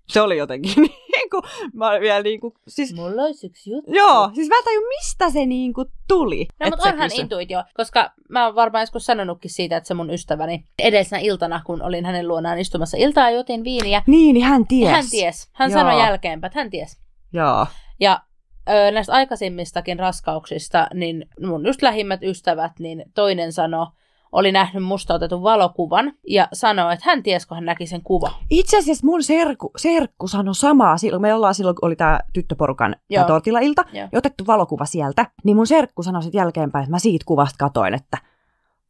Se 0.09 0.21
oli 0.21 0.39
jotenkin 0.39 0.75
niin 1.23 1.31
kuin, 1.31 1.43
mä 1.75 1.89
olin 1.89 2.01
vielä 2.01 2.23
niin 2.23 2.41
kuin, 2.41 2.55
siis 2.69 2.95
Mulla 2.95 3.23
olisi 3.23 3.47
yksi 3.47 3.71
juttu. 3.71 3.93
Joo, 3.95 4.31
siis 4.35 4.49
mä 4.49 4.55
tajun, 4.65 4.85
mistä 4.89 5.31
se 5.31 5.47
niinku 5.47 5.85
tuli. 6.09 6.47
No, 6.61 6.71
mutta 6.71 6.89
onhan 6.89 7.09
kysyi. 7.09 7.23
intuitio, 7.23 7.63
koska 7.77 8.13
mä 8.29 8.47
oon 8.47 8.55
varmaan 8.55 8.83
joskus 8.83 9.07
sanonutkin 9.07 9.51
siitä, 9.51 9.77
että 9.77 9.89
se 9.89 9.95
mun 9.95 10.11
ystäväni 10.11 10.65
edellisenä 10.79 11.21
iltana, 11.21 11.63
kun 11.67 11.83
olin 11.83 12.05
hänen 12.07 12.29
luonaan 12.29 12.59
istumassa 12.59 12.97
iltaa 12.97 13.31
ja 13.31 13.37
jotin 13.37 13.65
viiniä, 13.65 14.03
Niin, 14.07 14.35
niin 14.35 14.47
hän 14.47 14.67
ties. 14.67 14.91
hän 14.91 15.05
ties. 15.11 15.49
Hän 15.53 15.71
Joo. 15.71 15.79
sanoi 15.81 16.01
jälkeenpäin, 16.01 16.49
että 16.49 16.59
hän 16.61 16.71
ties. 16.71 16.99
Joo. 17.33 17.67
Ja 18.01 18.21
ö, 18.69 18.91
näistä 18.91 19.13
aikaisemmistakin 19.13 19.99
raskauksista, 19.99 20.87
niin 20.95 21.27
mun 21.41 21.67
just 21.67 21.83
lähimmät 21.83 22.23
ystävät, 22.23 22.73
niin 22.79 23.05
toinen 23.15 23.53
sanoi, 23.53 23.87
oli 24.33 24.53
nähnyt 24.53 24.85
musta 24.85 25.15
otetun 25.15 25.43
valokuvan 25.43 26.13
ja 26.29 26.49
sanoi, 26.53 26.93
että 26.95 27.05
hän 27.07 27.23
ties, 27.23 27.47
kun 27.47 27.55
hän 27.55 27.65
näki 27.65 27.87
sen 27.87 28.03
kuvan. 28.03 28.33
Itse 28.51 28.79
asiassa 28.79 29.07
mun 29.07 29.23
serkku, 29.23 29.71
serkku 29.77 30.29
sanoi 30.29 30.55
samaa. 30.55 30.97
Silloin, 30.99 31.23
me 31.23 31.35
ollaan 31.35 31.55
silloin, 31.55 31.77
kun 31.77 31.87
oli 31.87 31.97
tämä 31.97 32.21
tyttöporukan 32.33 32.97
tää 33.15 33.25
tortilailta, 33.25 33.85
Joo. 33.93 34.09
ja 34.13 34.19
otettu 34.19 34.47
valokuva 34.47 34.85
sieltä. 34.85 35.27
Niin 35.45 35.57
mun 35.57 35.67
serkku 35.67 36.03
sanoi 36.03 36.23
sitten 36.23 36.39
jälkeenpäin, 36.39 36.83
että 36.83 36.91
mä 36.91 36.99
siitä 36.99 37.25
kuvasta 37.27 37.57
katoin, 37.59 37.95
että, 37.95 38.19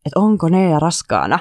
että 0.07 0.21
onko 0.21 0.49
Nea 0.49 0.79
raskaana. 0.79 1.39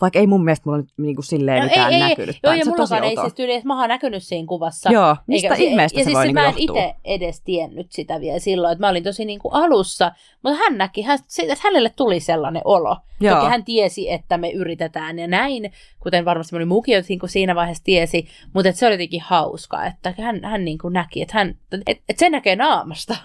Vaikka 0.00 0.18
ei 0.18 0.26
mun 0.26 0.44
mielestä 0.44 0.62
mulla 0.66 0.78
nyt 0.78 0.88
niinku 0.96 1.22
silleen 1.22 1.58
No 1.62 1.68
mitään 1.68 1.92
ei, 1.92 2.02
ei, 2.02 2.08
näkynyt. 2.08 2.36
Joo, 2.42 2.52
ja 2.52 2.64
mullakaan 2.64 3.04
ei 3.04 3.16
siis 3.16 3.34
tyyli 3.34 3.52
edes 3.52 3.64
maha 3.64 3.88
näkynyt 3.88 4.22
siinä 4.22 4.46
kuvassa. 4.46 4.92
Joo, 4.92 5.16
mistä 5.26 5.54
Eikä- 5.54 5.64
ihmeestä 5.64 6.00
ja 6.00 6.04
se 6.04 6.04
siis 6.04 6.16
voi 6.16 6.26
sit 6.26 6.34
niinku 6.34 6.74
mä 6.74 6.82
en 6.82 6.88
itse 6.88 6.94
edes 7.04 7.42
tiennyt 7.42 7.92
sitä 7.92 8.20
vielä 8.20 8.38
silloin, 8.38 8.72
että 8.72 8.86
mä 8.86 8.88
olin 8.90 9.04
tosi 9.04 9.24
niin 9.24 9.38
kuin 9.38 9.54
alussa, 9.54 10.12
mutta 10.42 10.58
hän 10.58 10.78
näki, 10.78 11.02
hän, 11.02 11.18
että 11.42 11.56
hänelle 11.62 11.90
tuli 11.96 12.20
sellainen 12.20 12.62
olo. 12.64 12.96
Joo. 13.20 13.36
Toki 13.36 13.48
hän 13.48 13.64
tiesi, 13.64 14.10
että 14.10 14.38
me 14.38 14.50
yritetään 14.50 15.18
ja 15.18 15.26
näin, 15.26 15.72
kuten 16.00 16.24
varmasti 16.24 16.54
moni 16.54 16.64
muukin 16.64 16.94
jo 16.94 17.02
niin 17.08 17.18
kuin 17.18 17.30
siinä 17.30 17.54
vaiheessa 17.54 17.84
tiesi, 17.84 18.26
mutta 18.54 18.68
että 18.68 18.78
se 18.78 18.86
oli 18.86 18.94
jotenkin 18.94 19.22
hauska, 19.22 19.86
että 19.86 20.14
hän, 20.18 20.44
hän 20.44 20.64
niin 20.64 20.78
kuin 20.78 20.92
näki, 20.92 21.22
että, 21.22 21.34
hän, 21.38 21.48
että, 21.72 22.02
että 22.08 22.20
se 22.20 22.30
näkee 22.30 22.56
naamasta. 22.56 23.16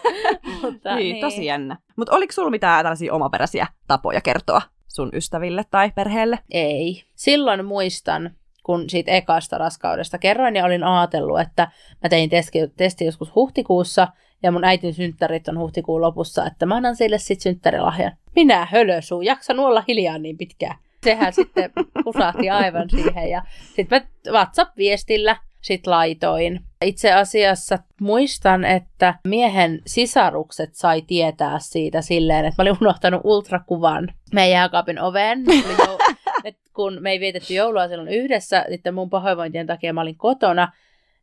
mutta, 0.62 0.96
niin, 0.96 1.20
tosi 1.20 1.44
jännä. 1.44 1.76
Mutta 1.96 2.16
oliko 2.16 2.32
sulla 2.32 2.50
mitään 2.50 2.84
tällaisia 2.84 3.14
omaperäisiä 3.14 3.66
tapoja 3.86 4.20
kertoa 4.20 4.62
sun 4.94 5.10
ystäville 5.12 5.64
tai 5.70 5.90
perheelle? 5.90 6.38
Ei. 6.50 7.02
Silloin 7.14 7.64
muistan, 7.64 8.30
kun 8.62 8.90
siitä 8.90 9.12
ekasta 9.12 9.58
raskaudesta 9.58 10.18
kerroin 10.18 10.56
ja 10.56 10.64
olin 10.64 10.84
ajatellut, 10.84 11.40
että 11.40 11.68
mä 12.02 12.08
tein 12.08 12.30
testi, 12.30 12.58
testi 12.76 13.04
joskus 13.04 13.34
huhtikuussa 13.34 14.08
ja 14.42 14.52
mun 14.52 14.64
äitin 14.64 14.94
synttärit 14.94 15.48
on 15.48 15.58
huhtikuun 15.58 16.00
lopussa, 16.00 16.46
että 16.46 16.66
mä 16.66 16.76
annan 16.76 16.96
sille 16.96 17.18
sit 17.18 17.40
synttärilahjan. 17.40 18.16
Minä 18.36 18.66
hölösuu, 18.70 19.22
jaksan 19.22 19.58
olla 19.58 19.84
hiljaa 19.88 20.18
niin 20.18 20.38
pitkään. 20.38 20.76
Sehän 21.04 21.32
sitten 21.32 21.70
kusahti 22.04 22.50
aivan 22.50 22.90
siihen 22.90 23.30
ja 23.30 23.42
sitten 23.76 24.02
mä 24.02 24.32
WhatsApp-viestillä 24.32 25.36
sit 25.62 25.86
laitoin. 25.86 26.60
Itse 26.84 27.12
asiassa 27.12 27.78
muistan, 28.00 28.64
että 28.64 29.14
miehen 29.24 29.82
sisarukset 29.86 30.74
sai 30.74 31.02
tietää 31.02 31.58
siitä 31.58 32.02
silleen, 32.02 32.44
että 32.44 32.62
mä 32.62 32.70
olin 32.70 32.78
unohtanut 32.82 33.20
ultrakuvan 33.24 34.08
meidän 34.32 34.50
jääkaapin 34.50 35.00
oveen. 35.00 35.44
Jou- 35.46 36.16
et 36.44 36.56
kun 36.74 36.98
me 37.00 37.10
ei 37.10 37.20
vietetty 37.20 37.54
joulua 37.54 37.88
silloin 37.88 38.08
yhdessä, 38.08 38.64
sitten 38.70 38.94
mun 38.94 39.10
pahoinvointien 39.10 39.66
takia 39.66 39.92
mä 39.92 40.00
olin 40.00 40.16
kotona. 40.16 40.72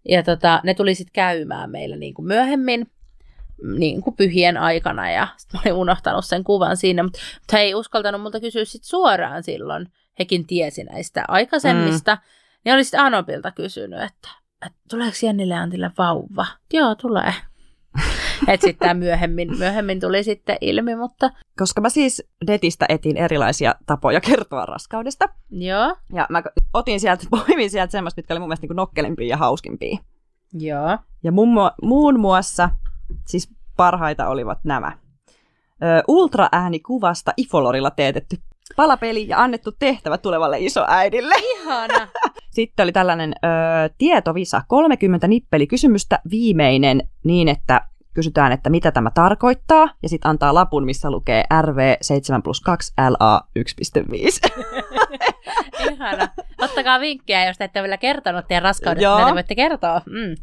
Ja 0.09 0.23
tota, 0.23 0.61
ne 0.63 0.73
tuli 0.73 0.95
sitten 0.95 1.13
käymään 1.13 1.71
meillä 1.71 1.95
niin 1.95 2.13
kuin 2.13 2.25
myöhemmin 2.25 2.87
niin 3.77 4.01
kuin 4.01 4.15
pyhien 4.15 4.57
aikana 4.57 5.11
ja 5.11 5.27
sit 5.37 5.53
mä 5.53 5.59
olin 5.65 5.73
unohtanut 5.73 6.25
sen 6.25 6.43
kuvan 6.43 6.77
siinä, 6.77 7.03
mutta 7.03 7.19
mut 7.41 7.53
he 7.53 7.59
ei 7.59 7.75
uskaltanut 7.75 8.21
multa 8.21 8.39
kysyä 8.39 8.65
sit 8.65 8.83
suoraan 8.83 9.43
silloin. 9.43 9.87
Hekin 10.19 10.47
tiesi 10.47 10.83
näistä 10.83 11.23
aikaisemmista. 11.27 12.15
Mm. 12.15 12.21
Niin 12.69 12.75
oli 12.75 12.83
sitten 12.83 12.99
Anobilta 12.99 13.51
kysynyt, 13.51 13.99
että, 14.01 14.29
että 14.65 14.79
tuleeko 14.89 15.17
Jennille 15.23 15.55
Antille 15.55 15.91
vauva? 15.97 16.45
Joo, 16.73 16.95
tulee. 16.95 17.33
että 18.47 18.67
sitten 18.67 18.97
myöhemmin, 18.97 19.57
myöhemmin 19.57 19.99
tuli 19.99 20.23
sitten 20.23 20.57
ilmi, 20.61 20.95
mutta 20.95 21.29
Koska 21.59 21.81
mä 21.81 21.89
siis 21.89 22.23
netistä 22.47 22.85
etin 22.89 23.17
erilaisia 23.17 23.75
tapoja 23.85 24.21
kertoa 24.21 24.65
raskaudesta. 24.65 25.25
joo, 25.51 25.95
Ja 26.13 26.27
mä 26.29 26.43
otin 26.73 26.99
sieltä, 26.99 27.23
poimin 27.47 27.69
sieltä 27.69 27.91
semmoista, 27.91 28.19
mitkä 28.19 28.33
oli 28.33 28.39
mun 28.39 28.49
mielestä 28.49 28.67
niin 28.67 28.75
nokkelimpia 28.75 29.27
ja 29.27 29.37
hauskimpia. 29.37 29.97
joo. 30.53 30.97
Ja 31.23 31.31
muun, 31.31 31.49
mua- 31.49 31.75
muun 31.81 32.19
muassa, 32.19 32.69
siis 33.27 33.49
parhaita 33.77 34.27
olivat 34.27 34.59
nämä. 34.63 34.91
Ö, 35.83 36.03
ultraäänikuvasta 36.07 37.33
Ifolorilla 37.37 37.91
teetetty 37.91 38.37
palapeli 38.75 39.27
ja 39.27 39.41
annettu 39.41 39.71
tehtävä 39.79 40.17
tulevalle 40.17 40.59
isoäidille. 40.59 41.35
Ihana. 41.37 42.07
Sitten 42.49 42.83
oli 42.83 42.91
tällainen 42.91 43.33
ö, 43.33 43.47
tietovisa, 43.97 44.61
30 44.67 45.27
nippelikysymystä, 45.27 46.19
viimeinen 46.31 47.07
niin, 47.23 47.47
että 47.47 47.81
kysytään, 48.13 48.51
että 48.51 48.69
mitä 48.69 48.91
tämä 48.91 49.11
tarkoittaa, 49.13 49.89
ja 50.03 50.09
sitten 50.09 50.29
antaa 50.29 50.53
lapun, 50.53 50.85
missä 50.85 51.11
lukee 51.11 51.43
RV 51.61 51.95
7 52.01 52.43
plus 52.43 52.61
2 52.61 52.93
LA 53.09 53.41
1.5. 53.59 54.63
Ihana. 55.91 56.27
Ottakaa 56.61 56.99
vinkkejä, 56.99 57.45
jos 57.45 57.57
te 57.57 57.63
ette 57.63 57.79
ole 57.79 57.83
vielä 57.83 57.97
kertonut 57.97 58.47
teidän 58.47 58.63
raskaudesta, 58.63 59.17
näitä 59.17 59.33
voitte 59.33 59.55
kertoa. 59.55 60.01
Mm. 60.05 60.35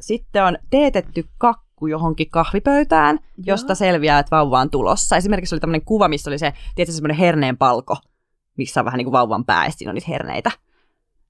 Sitten 0.00 0.44
on 0.44 0.58
teetetty 0.70 1.24
kakku 1.38 1.67
johonkin 1.86 2.30
kahvipöytään, 2.30 3.18
josta 3.46 3.70
Joo. 3.70 3.74
selviää, 3.74 4.18
että 4.18 4.36
vauva 4.36 4.60
on 4.60 4.70
tulossa. 4.70 5.16
Esimerkiksi 5.16 5.54
oli 5.54 5.60
tämmöinen 5.60 5.84
kuva, 5.84 6.08
missä 6.08 6.30
oli 6.30 6.38
se, 6.38 6.52
tietysti 6.74 6.96
semmoinen 6.96 7.16
herneen 7.16 7.56
palko, 7.58 7.96
missä 8.56 8.80
on 8.80 8.84
vähän 8.84 8.98
niin 8.98 9.04
kuin 9.04 9.12
vauvan 9.12 9.44
pää, 9.44 9.64
ja 9.64 9.70
siinä 9.70 9.90
on 9.90 9.94
niitä 9.94 10.08
herneitä. 10.10 10.50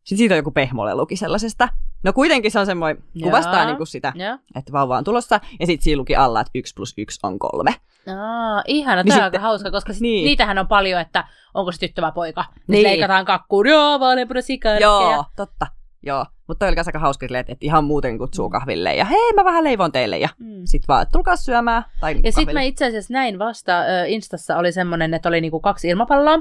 Sitten 0.05 0.19
siitä 0.19 0.35
on 0.35 0.37
joku 0.37 0.51
pehmoleluki 0.51 1.17
sellaisesta. 1.17 1.69
No 2.05 2.13
kuitenkin 2.13 2.51
se 2.51 2.59
on 2.59 2.67
semmoinen, 2.67 3.03
kuvastaa 3.23 3.65
niin 3.65 3.77
kuin 3.77 3.87
sitä, 3.87 4.13
Joo. 4.17 4.39
että 4.55 4.73
vauva 4.73 4.99
on 4.99 5.05
tulossa, 5.05 5.41
ja 5.61 5.67
sitten 5.67 5.85
siinä 5.85 5.99
luki 6.01 6.17
alla, 6.17 6.41
että 6.41 6.51
1 6.55 6.75
plus 6.77 6.95
1 6.99 7.21
on 7.23 7.39
kolme. 7.39 7.75
Aa, 8.21 8.63
ihana, 8.67 9.03
Niin 9.03 9.09
tämä 9.09 9.21
on 9.21 9.27
sitten- 9.27 9.41
aika 9.41 9.49
hauska, 9.49 9.71
koska 9.71 9.93
sit 9.93 10.03
Niin. 10.03 10.25
niitähän 10.25 10.59
on 10.59 10.69
paljon, 10.69 11.01
että 11.01 11.25
onko 11.55 11.73
se 11.73 11.79
tyttö 11.79 12.03
vai 12.03 12.13
poika. 12.13 12.45
Niin. 12.55 12.63
Niin. 12.67 12.83
leikataan 12.83 13.25
kakkuun, 13.25 13.69
joo, 13.69 14.01
vaaleanpuna 14.01 14.41
sikarkkeja. 14.41 14.89
Joo, 14.89 15.25
totta. 15.37 15.67
Joo, 16.03 16.25
mutta 16.49 16.59
toi 16.59 16.69
oli 16.69 16.77
aika 16.87 16.99
hauska, 16.99 17.27
silleen, 17.27 17.41
että, 17.41 17.53
että 17.53 17.67
ihan 17.67 17.85
muuten 17.85 18.19
kutsuu 18.19 18.51
kahville 18.51 18.95
ja 18.95 19.05
hei 19.05 19.33
mä 19.35 19.45
vähän 19.45 19.65
leivon 19.65 19.93
teille 19.93 20.19
ja 20.19 20.29
Mm. 20.39 20.63
sit 20.65 20.83
vaan, 20.89 21.03
että 21.03 21.13
tulkaa 21.13 21.37
syömään. 21.37 21.85
Tai 22.01 22.17
Ja 22.25 22.33
sitten 22.33 22.55
mä 22.55 22.63
itse 22.63 22.87
asiassa 22.87 23.13
näin 23.13 23.39
vasta, 23.39 23.81
ö, 23.81 24.07
Instassa 24.07 24.57
oli 24.57 24.73
semmoinen, 24.73 25.15
että 25.15 25.29
oli 25.29 25.41
niinku 25.41 25.61
kaksi 25.61 25.89
ilmapalloa, 25.89 26.39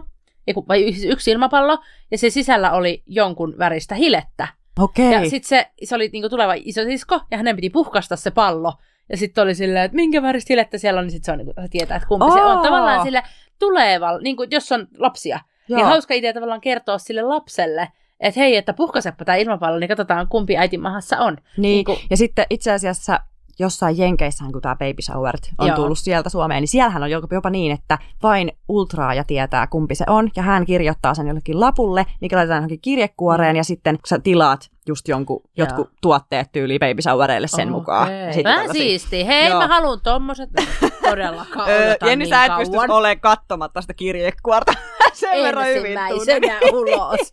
vai 0.68 0.86
yksi 1.08 1.32
ilmapallo, 1.32 1.78
ja 2.12 2.18
se 2.18 2.30
sisällä 2.30 2.72
oli 2.72 3.04
jonkun 3.06 3.56
väristä 3.58 3.96
hilettä. 3.96 4.48
Okei. 4.80 5.12
Ja 5.12 5.30
sitten 5.30 5.48
se, 5.50 5.68
se 5.84 5.96
oli 5.96 6.10
niinku 6.14 6.30
tuleva 6.30 6.54
isosisko, 6.56 7.20
ja 7.32 7.38
hänen 7.38 7.56
piti 7.56 7.70
puhkasta 7.70 8.16
se 8.16 8.32
pallo. 8.32 8.74
Ja 9.10 9.18
sitten 9.18 9.44
oli 9.44 9.56
silleen, 9.56 9.86
että 9.86 9.96
minkä 9.96 10.22
väristä 10.22 10.54
hilettä 10.54 10.78
siellä 10.78 11.00
on, 11.00 11.06
niin 11.06 11.12
sitten 11.12 11.26
se 11.26 11.32
on 11.32 11.38
niinku, 11.38 11.54
tietää, 11.72 11.98
että 11.98 12.08
kumpi 12.08 12.26
se 12.34 12.42
on. 12.42 12.58
Aa. 12.58 12.64
Tavallaan 12.64 13.04
sille 13.04 13.24
tuleva, 13.60 14.18
niinku, 14.18 14.46
jos 14.52 14.72
on 14.72 14.88
lapsia, 14.98 15.40
Joo. 15.68 15.78
niin 15.78 15.88
hauska 15.88 16.14
idea 16.14 16.34
tavallaan 16.34 16.62
kertoa 16.62 16.98
sille 16.98 17.22
lapselle, 17.22 17.88
että 18.20 18.40
hei, 18.40 18.56
että 18.56 18.74
puhkasepa 18.74 19.26
tämä 19.26 19.36
ilmapallo, 19.36 19.80
niin 19.80 19.88
katsotaan 19.88 20.28
kumpi 20.28 20.58
äitin 20.58 20.82
mahassa 20.82 21.18
on. 21.18 21.38
Niin, 21.58 21.62
Niinku- 21.76 21.98
ja 22.10 22.18
sitten 22.18 22.46
itse 22.50 22.72
asiassa 22.72 23.20
jossain 23.60 23.98
Jenkeissähän, 23.98 24.52
kun 24.52 24.62
tämä 24.62 24.76
baby 24.76 25.02
showert 25.02 25.50
on 25.58 25.68
Joo. 25.68 25.76
tullut 25.76 26.00
sieltä 26.00 26.30
Suomeen, 26.30 26.62
niin 26.62 26.68
siellähän 26.68 27.04
on 27.04 27.10
jopa, 27.12 27.50
niin, 27.50 27.72
että 27.72 27.98
vain 28.24 28.52
ultraaja 28.70 29.24
tietää, 29.24 29.68
kumpi 29.68 29.96
se 29.96 30.06
on, 30.08 30.30
ja 30.36 30.44
hän 30.44 30.66
kirjoittaa 30.66 31.14
sen 31.14 31.28
jollekin 31.28 31.60
lapulle, 31.60 32.06
mikä 32.22 32.36
laitetaan 32.36 32.58
johonkin 32.58 32.82
kirjekuoreen, 32.82 33.56
ja 33.56 33.64
sitten 33.64 33.96
kun 33.96 34.08
sä 34.08 34.20
tilaat 34.20 34.70
just 34.88 35.08
jonkun, 35.08 35.42
Mm. 35.44 35.50
Joo. 35.58 35.68
jotkut 35.68 35.90
tuotteet 36.02 36.52
tyyliin 36.52 36.80
baby 36.80 37.02
showereille 37.02 37.48
sen 37.48 37.72
mukaan. 37.72 38.20
Ja 38.20 38.34
sitten 38.34 38.54
Vähän 38.54 38.72
siistiä. 38.72 39.26
Hei, 39.26 39.50
Joo. 39.50 39.60
mä 39.60 39.68
haluan 39.68 40.00
tommoset. 40.04 40.50
Todellakaan 41.10 41.70
Jenni, 41.70 42.16
niin 42.16 42.30
sä 42.30 42.46
et 42.46 42.58
pystyisi 42.58 42.92
olemaan 42.92 43.20
katsomatta 43.20 43.82
sitä 43.82 43.94
kirjekuorta. 43.94 44.74
Sen 45.14 45.44
verran 45.44 45.66
hyvin 45.68 46.00
tunnen. 46.10 46.42
Ulos. 46.74 47.32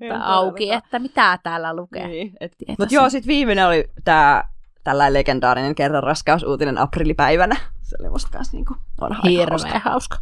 En 0.00 0.22
auki, 0.22 0.70
että 0.72 0.98
mitä 0.98 1.38
täällä 1.42 1.76
lukee. 1.76 2.08
Niin, 2.08 2.32
et, 2.40 2.52
Tieto 2.58 2.74
Mutta 2.78 2.94
joo, 2.94 3.10
sitten 3.10 3.28
viimeinen 3.28 3.66
oli 3.66 3.84
tämä 4.04 4.44
tällainen 4.84 5.14
legendaarinen 5.14 5.74
kerran 5.74 6.02
raskausuutinen 6.02 6.78
aprillipäivänä. 6.78 7.56
Se 7.82 7.96
oli 8.00 8.08
musta 8.08 8.30
kanssa 8.30 8.56
niinku, 8.56 8.74
on 9.00 9.12
aika 9.12 9.28
Hirveän 9.28 9.50
hauska. 9.60 9.78
hauska. 9.90 10.18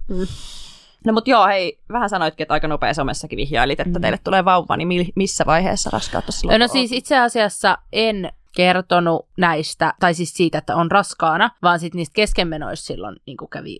No 1.06 1.12
mut 1.12 1.28
joo, 1.28 1.46
hei, 1.46 1.78
vähän 1.92 2.10
sanoitkin, 2.10 2.44
että 2.44 2.54
aika 2.54 2.68
nopea 2.68 2.94
somessakin 2.94 3.36
vihjailit, 3.36 3.80
että 3.80 3.98
Mm. 3.98 4.02
teille 4.02 4.18
tulee 4.24 4.44
vauva, 4.44 4.76
niin 4.76 4.88
mi- 4.88 5.12
missä 5.16 5.46
vaiheessa 5.46 5.90
raskautta 5.92 6.32
silloin 6.32 6.58
No 6.58 6.64
on? 6.64 6.68
siis 6.68 6.92
itse 6.92 7.18
asiassa 7.18 7.78
en 7.92 8.32
kertonut 8.56 9.28
näistä, 9.36 9.94
tai 10.00 10.14
siis 10.14 10.34
siitä, 10.34 10.58
että 10.58 10.76
on 10.76 10.90
raskaana, 10.90 11.50
vaan 11.62 11.78
sitten 11.80 11.98
niistä 11.98 12.12
keskenmenoista 12.14 12.86
silloin 12.86 13.16
niin 13.26 13.36
kävi 13.52 13.78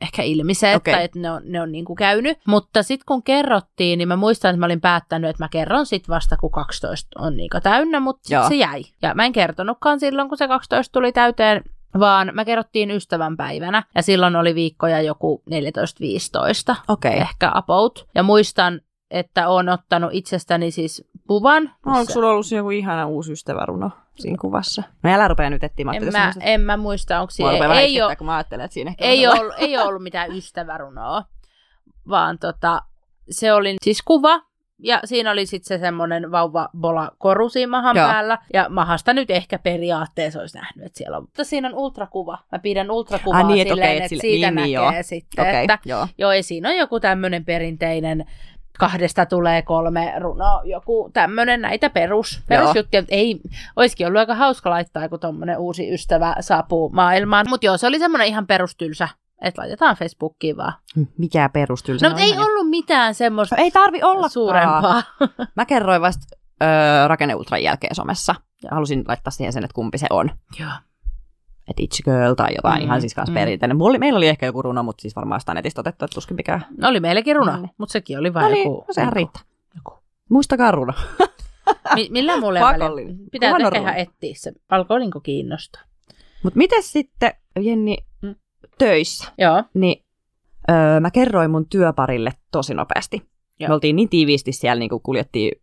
ehkä 0.00 0.22
ilmi 0.22 0.54
se, 0.54 0.72
että, 0.72 0.90
Okei. 0.90 1.04
että 1.04 1.18
ne 1.18 1.30
on, 1.30 1.42
ne 1.44 1.60
on 1.60 1.72
niin 1.72 1.84
kuin 1.84 1.96
käynyt. 1.96 2.38
Mutta 2.46 2.82
sitten 2.82 3.04
kun 3.06 3.22
kerrottiin, 3.22 3.98
niin 3.98 4.08
mä 4.08 4.16
muistan, 4.16 4.48
että 4.48 4.60
mä 4.60 4.66
olin 4.66 4.80
päättänyt, 4.80 5.30
että 5.30 5.44
mä 5.44 5.48
kerron 5.48 5.86
sitten 5.86 6.14
vasta, 6.14 6.36
kun 6.36 6.50
12 6.50 7.08
on 7.18 7.36
niin 7.36 7.50
täynnä, 7.62 8.00
mutta 8.00 8.34
Joo. 8.34 8.42
sitten 8.42 8.58
se 8.58 8.60
jäi. 8.60 8.82
Ja 9.02 9.14
mä 9.14 9.24
en 9.24 9.32
kertonutkaan 9.32 10.00
silloin, 10.00 10.28
kun 10.28 10.38
se 10.38 10.48
12 10.48 10.92
tuli 10.92 11.12
täyteen, 11.12 11.62
vaan 11.98 12.30
mä 12.34 12.44
kerrottiin 12.44 12.90
ystävänpäivänä, 12.90 13.82
ja 13.94 14.02
silloin 14.02 14.36
oli 14.36 14.54
viikkoja 14.54 15.00
joku 15.00 15.42
14-15 15.50 15.54
Okei. 16.88 17.10
Okay. 17.10 17.20
ehkä 17.20 17.50
about. 17.54 18.08
Ja 18.14 18.22
muistan, 18.22 18.80
että 19.10 19.48
oon 19.48 19.68
ottanut 19.68 20.10
itsestäni 20.12 20.70
siis 20.70 21.04
puvan. 21.30 21.62
Onko 21.86 21.98
missä- 21.98 22.12
sulla 22.12 22.28
ollut 22.30 22.50
joku 22.50 22.70
ihana 22.70 23.06
uusi 23.06 23.32
ystäväruno 23.32 23.90
siinä 24.14 24.36
kuvassa? 24.40 24.82
No 25.02 25.10
älä 25.14 25.28
rupea 25.28 25.50
nyt 25.50 25.64
etsimään. 25.64 25.96
en, 25.96 26.12
mä, 26.12 26.32
en 26.40 26.60
mä 26.60 26.76
muista, 26.76 27.20
onko 27.20 27.30
siinä, 27.30 27.50
ei, 27.50 27.56
itkettää, 27.56 28.06
ole, 28.06 28.16
kun 28.16 28.26
mä 28.26 28.34
ajattelen, 28.36 28.64
että 28.64 28.74
siinä 28.74 28.90
ehkä 28.90 29.04
ei, 29.04 29.26
ole, 29.26 29.40
ollut, 29.40 29.54
ei 29.58 29.78
ollut 29.78 30.02
mitään 30.02 30.32
ystävärunoa, 30.32 31.24
vaan 32.08 32.38
tota, 32.38 32.82
se 33.30 33.52
oli 33.52 33.76
siis 33.82 34.02
kuva, 34.02 34.40
ja 34.78 35.00
siinä 35.04 35.30
oli 35.30 35.46
sitten 35.46 35.78
se 35.78 35.80
semmoinen 35.80 36.30
vauva-bola 36.30 37.10
koru 37.18 37.48
siinä 37.48 37.70
mahan 37.70 37.96
Joo. 37.96 38.08
päällä, 38.08 38.38
ja 38.54 38.66
mahasta 38.68 39.12
nyt 39.12 39.30
ehkä 39.30 39.58
periaatteessa 39.58 40.40
olisi 40.40 40.58
nähnyt, 40.58 40.86
että 40.86 40.98
siellä 40.98 41.16
on. 41.16 41.22
Mutta 41.22 41.44
siinä 41.44 41.68
on 41.68 41.74
ultrakuva. 41.74 42.38
Mä 42.52 42.58
pidän 42.58 42.90
ultrakuvaa 42.90 43.40
Ah, 43.40 43.46
niin, 43.46 43.68
silleen, 43.68 43.90
et 43.90 43.96
että 43.96 44.08
sille- 44.08 44.20
siitä 44.20 44.50
niin, 44.50 44.54
niin, 44.64 44.80
näkee 44.80 44.96
joo. 44.96 45.02
sitten, 45.02 45.48
Okei, 45.48 45.64
että 45.64 45.78
joo. 45.84 46.06
Joo, 46.18 46.32
ja 46.32 46.42
siinä 46.42 46.68
on 46.68 46.76
joku 46.76 47.00
tämmöinen 47.00 47.44
perinteinen 47.44 48.24
kahdesta 48.80 49.26
tulee 49.26 49.62
kolme 49.62 50.12
runoa, 50.18 50.62
joku 50.64 51.10
tämmöinen 51.12 51.60
näitä 51.60 51.90
perus, 51.90 52.42
perusjuttuja. 52.48 53.02
Ei, 53.08 53.40
olisikin 53.76 54.06
ollut 54.06 54.18
aika 54.18 54.34
hauska 54.34 54.70
laittaa, 54.70 55.08
kun 55.08 55.20
tommonen 55.20 55.58
uusi 55.58 55.94
ystävä 55.94 56.34
saapuu 56.40 56.90
maailmaan. 56.92 57.46
Mutta 57.48 57.66
joo, 57.66 57.76
se 57.76 57.86
oli 57.86 57.98
semmoinen 57.98 58.28
ihan 58.28 58.46
perustylsä 58.46 59.08
että 59.42 59.60
laitetaan 59.62 59.96
Facebookiin 59.96 60.56
vaan. 60.56 60.72
Mikä 61.18 61.48
perustuu? 61.48 61.94
No 62.02 62.08
mutta 62.08 62.22
ei 62.22 62.38
ollut 62.38 62.70
mitään 62.70 63.14
semmoista 63.14 63.56
ei 63.56 63.70
tarvi 63.70 64.02
olla 64.02 64.28
suurempaa. 64.28 65.02
Mä 65.56 65.66
kerroin 65.66 66.02
vasta 66.02 66.36
öö, 66.62 67.08
rakenneultran 67.08 67.62
jälkeen 67.62 67.94
somessa. 67.94 68.34
Ja 68.62 68.70
halusin 68.72 69.04
laittaa 69.08 69.30
siihen 69.30 69.52
sen, 69.52 69.64
että 69.64 69.74
kumpi 69.74 69.98
se 69.98 70.06
on. 70.10 70.30
Joo. 70.60 70.70
Että 71.70 71.82
Itch 71.82 72.02
Girl 72.04 72.34
tai 72.34 72.48
jotain 72.56 72.80
Mm, 72.82 72.84
ihan 72.84 73.00
siis 73.00 73.14
kanssa 73.14 73.32
mm. 73.32 73.34
perinteinen. 73.34 73.76
Mulla 73.76 73.90
oli, 73.90 73.98
meillä 73.98 74.16
oli 74.16 74.28
ehkä 74.28 74.46
joku 74.46 74.62
runo, 74.62 74.82
mutta 74.82 75.02
siis 75.02 75.16
varmaan 75.16 75.40
sitä 75.40 75.54
netistä 75.54 75.80
otettu, 75.80 76.04
että 76.04 76.14
tuskin 76.14 76.34
mikään. 76.36 76.66
Oli 76.84 77.00
meillekin 77.00 77.36
runo, 77.36 77.56
Mm. 77.56 77.68
mutta 77.78 77.92
sekin 77.92 78.18
oli 78.18 78.34
vain 78.34 78.44
No 78.44 78.50
niin, 78.50 78.64
joku. 78.64 78.84
no 78.88 78.94
sehän 78.94 79.06
joku- 79.08 79.14
riittää. 79.14 79.42
joku. 79.74 79.98
Muistakaa 80.30 80.70
runo. 80.70 80.92
Mi- 81.94 82.08
millä 82.10 82.32
väliä? 82.42 82.60
Pakollinen. 82.62 83.18
Pitää 83.32 83.52
tehdä 83.72 83.92
etsiä 83.92 84.34
se. 84.36 84.52
Alkoilinko 84.68 85.20
kiinnostaa? 85.20 85.82
Mutta 86.42 86.56
miten 86.56 86.82
sitten, 86.82 87.32
Jenni, 87.60 87.96
Mm. 88.22 88.34
töissä? 88.78 89.32
Joo. 89.38 89.64
Niin 89.74 90.04
öö, 90.70 91.00
mä 91.00 91.10
kerroin 91.10 91.50
mun 91.50 91.68
työparille 91.68 92.30
tosi 92.52 92.74
nopeasti. 92.74 93.22
Joo. 93.60 93.68
Me 93.68 93.74
oltiin 93.74 93.96
niin 93.96 94.08
tiiviisti 94.08 94.52
siellä, 94.52 94.78
niin 94.80 94.88
kuin 94.90 95.02
kuljettiin 95.02 95.59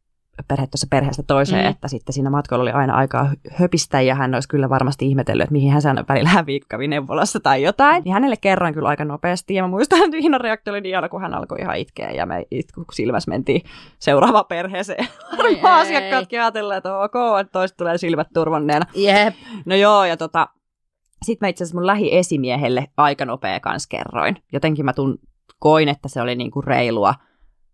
perhe 0.47 0.67
tuossa 0.67 0.87
perheestä 0.89 1.23
toiseen, 1.23 1.65
mm. 1.65 1.69
että 1.69 1.87
sitten 1.87 2.13
siinä 2.13 2.29
matkalla 2.29 2.61
oli 2.61 2.71
aina 2.71 2.95
aikaa 2.95 3.23
hö- 3.23 3.51
höpistä 3.53 4.01
ja 4.01 4.15
hän 4.15 4.33
olisi 4.33 4.49
kyllä 4.49 4.69
varmasti 4.69 5.07
ihmetellyt, 5.07 5.43
että 5.43 5.51
mihin 5.51 5.71
hän 5.71 5.81
sen 5.81 6.05
välillä 6.09 6.29
hävii, 6.29 6.59
kävi 6.69 6.87
neuvolassa 6.87 7.39
tai 7.39 7.63
jotain. 7.63 8.03
Niin 8.03 8.13
hänelle 8.13 8.35
kerroin 8.41 8.73
kyllä 8.73 8.89
aika 8.89 9.05
nopeasti 9.05 9.53
ja 9.53 9.63
mä 9.63 9.67
muistan, 9.67 9.99
että 10.03 10.17
Iinan 10.17 10.41
reaktio 10.41 10.73
oli 10.73 10.81
niin 10.81 11.09
kun 11.11 11.21
hän 11.21 11.33
alkoi 11.33 11.61
ihan 11.61 11.77
itkeä 11.77 12.11
ja 12.11 12.25
me 12.25 12.45
itku 12.51 12.85
silmässä 12.93 13.31
mentiin 13.31 13.61
seuraavaan 13.99 14.45
perheeseen. 14.45 15.07
Varmaan 15.37 15.81
asiakkaatkin 15.81 16.41
ajatellaan, 16.41 16.77
että 16.77 16.97
ok, 16.97 17.15
että 17.41 17.51
toista 17.51 17.77
tulee 17.77 17.97
silmät 17.97 18.27
turvonneena. 18.33 18.85
Jep. 18.95 19.35
No 19.65 19.75
joo, 19.75 20.05
ja 20.05 20.17
tota, 20.17 20.47
sitten 21.25 21.45
mä 21.45 21.49
itse 21.49 21.63
asiassa 21.63 21.77
mun 21.77 21.87
lähiesimiehelle 21.87 22.87
aika 22.97 23.25
nopea 23.25 23.59
kans 23.59 23.87
kerroin. 23.87 24.37
Jotenkin 24.53 24.85
mä 24.85 24.93
tun, 24.93 25.19
koin, 25.59 25.89
että 25.89 26.07
se 26.07 26.21
oli 26.21 26.35
niinku 26.35 26.61
reilua, 26.61 27.13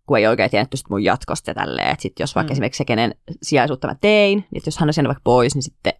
kun 0.06 0.18
ei 0.18 0.26
oikein 0.26 0.50
sit 0.74 0.90
mun 0.90 1.04
jatkosta 1.04 1.50
ja 1.50 1.54
tälleen. 1.54 1.90
Että 1.90 2.02
sit 2.02 2.20
jos 2.20 2.34
vaikka 2.34 2.50
Mm. 2.50 2.52
esimerkiksi 2.52 2.78
se, 2.78 2.84
kenen 2.84 3.14
sijaisuutta 3.42 3.88
mä 3.88 3.94
tein, 4.00 4.38
niin 4.38 4.56
että 4.58 4.68
jos 4.68 4.78
hän 4.78 4.86
olisi 4.86 5.00
jäänyt 5.00 5.08
vaikka 5.08 5.22
pois, 5.24 5.54
niin 5.54 5.62
sitten 5.62 5.92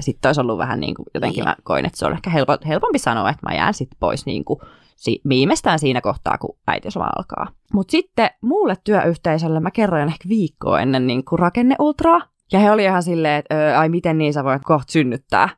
sitten 0.00 0.28
olisi 0.28 0.40
ollut 0.40 0.58
vähän 0.58 0.80
niin 0.80 0.94
kuin, 0.94 1.06
jotenkin 1.14 1.40
Niin. 1.40 1.48
mä 1.48 1.56
koin, 1.62 1.86
että 1.86 1.98
se 1.98 2.06
on 2.06 2.12
ehkä 2.12 2.30
helpo, 2.30 2.58
helpompi 2.66 2.98
sanoa, 2.98 3.30
että 3.30 3.46
mä 3.50 3.56
jään 3.56 3.74
sitten 3.74 3.96
pois 4.00 4.26
niin 4.26 4.44
kuin, 4.44 4.60
si, 4.96 5.20
viimeistään 5.28 5.78
siinä 5.78 6.00
kohtaa, 6.00 6.38
kun 6.38 6.58
äitiysloma 6.66 7.08
alkaa. 7.18 7.46
Mutta 7.72 7.90
sitten 7.90 8.30
muulle 8.40 8.74
työyhteisölle 8.84 9.60
mä 9.60 9.70
kerroin 9.70 10.08
ehkä 10.08 10.28
viikkoa 10.28 10.80
ennen 10.80 11.06
niin 11.06 11.24
kuin 11.24 11.38
rakenneultraa. 11.38 12.20
Ja 12.52 12.58
he 12.58 12.70
oli 12.70 12.84
ihan 12.84 13.02
silleen, 13.02 13.38
että 13.38 13.54
"Ö, 13.72 13.78
ai 13.78 13.88
miten 13.88 14.18
niin 14.18 14.32
sä 14.32 14.44
voit 14.44 14.62
kohta 14.64 14.92
synnyttää, 14.92 15.48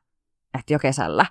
että 0.59 0.73
jo 0.73 0.79
kesällä, 0.79 1.27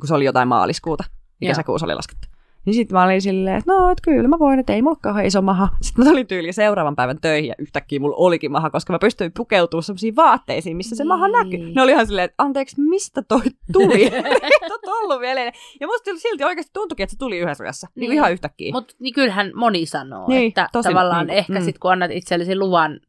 kun 0.00 0.08
se 0.08 0.14
oli 0.14 0.24
jotain 0.24 0.48
maaliskuuta, 0.48 1.04
niin 1.40 1.48
kesäkuussa 1.50 1.86
oli 1.86 1.94
laskettu. 1.94 2.28
Niin 2.66 2.74
sitten 2.74 2.96
mä 2.98 3.04
olin 3.04 3.22
silleen, 3.22 3.56
että 3.56 3.72
no, 3.72 3.90
että 3.90 4.02
kyllä 4.02 4.28
mä 4.28 4.38
voin, 4.38 4.58
että 4.58 4.72
ei 4.72 4.82
mulla 4.82 4.98
kauhean 5.02 5.26
iso 5.26 5.42
maha. 5.42 5.68
Sitten 5.80 6.04
mä 6.04 6.10
tulin 6.10 6.26
tyyli 6.26 6.52
seuraavan 6.52 6.96
päivän 6.96 7.18
töihin 7.20 7.48
ja 7.48 7.54
yhtäkkiä 7.58 8.00
mulla 8.00 8.16
olikin 8.16 8.52
maha, 8.52 8.70
koska 8.70 8.92
mä 8.92 8.98
pystyin 8.98 9.32
pukeutumaan 9.36 9.82
sellaisiin 9.82 10.16
vaatteisiin, 10.16 10.76
missä 10.76 10.96
se 10.96 11.04
maha 11.04 11.28
Niin. 11.28 11.32
näkyy. 11.38 11.74
Ne 11.74 11.82
oli 11.82 11.92
ihan 11.92 12.06
silleen, 12.06 12.24
että 12.24 12.42
anteeksi, 12.42 12.80
mistä 12.80 13.22
toi 13.22 13.40
tuli? 13.72 14.04
Ei 14.42 14.68
tot 14.68 14.84
ollut 14.84 15.20
vielä. 15.20 15.40
Ja 15.80 15.86
musta 15.86 16.10
silti 16.16 16.44
oikeasti 16.44 16.70
tuntuikin, 16.72 17.04
että 17.04 17.12
se 17.12 17.18
tuli 17.18 17.38
yhdessä 17.38 17.64
yössä. 17.64 17.86
Niin, 17.94 18.00
Niin. 18.00 18.12
ihan 18.12 18.32
yhtäkkiä. 18.32 18.72
Mutta 18.72 18.94
niin 18.98 19.14
kyllähän 19.14 19.50
moni 19.54 19.86
sanoo, 19.86 20.28
Niin, 20.28 20.48
että 20.48 20.68
tosi- 20.72 20.88
tavallaan 20.88 21.26
niin, 21.26 21.38
ehkä 21.38 21.52
mm. 21.58 21.64
sit 21.64 21.78
kun 21.78 21.92
annat 21.92 22.10
itsellesi 22.10 22.56
luvan, 22.56 23.00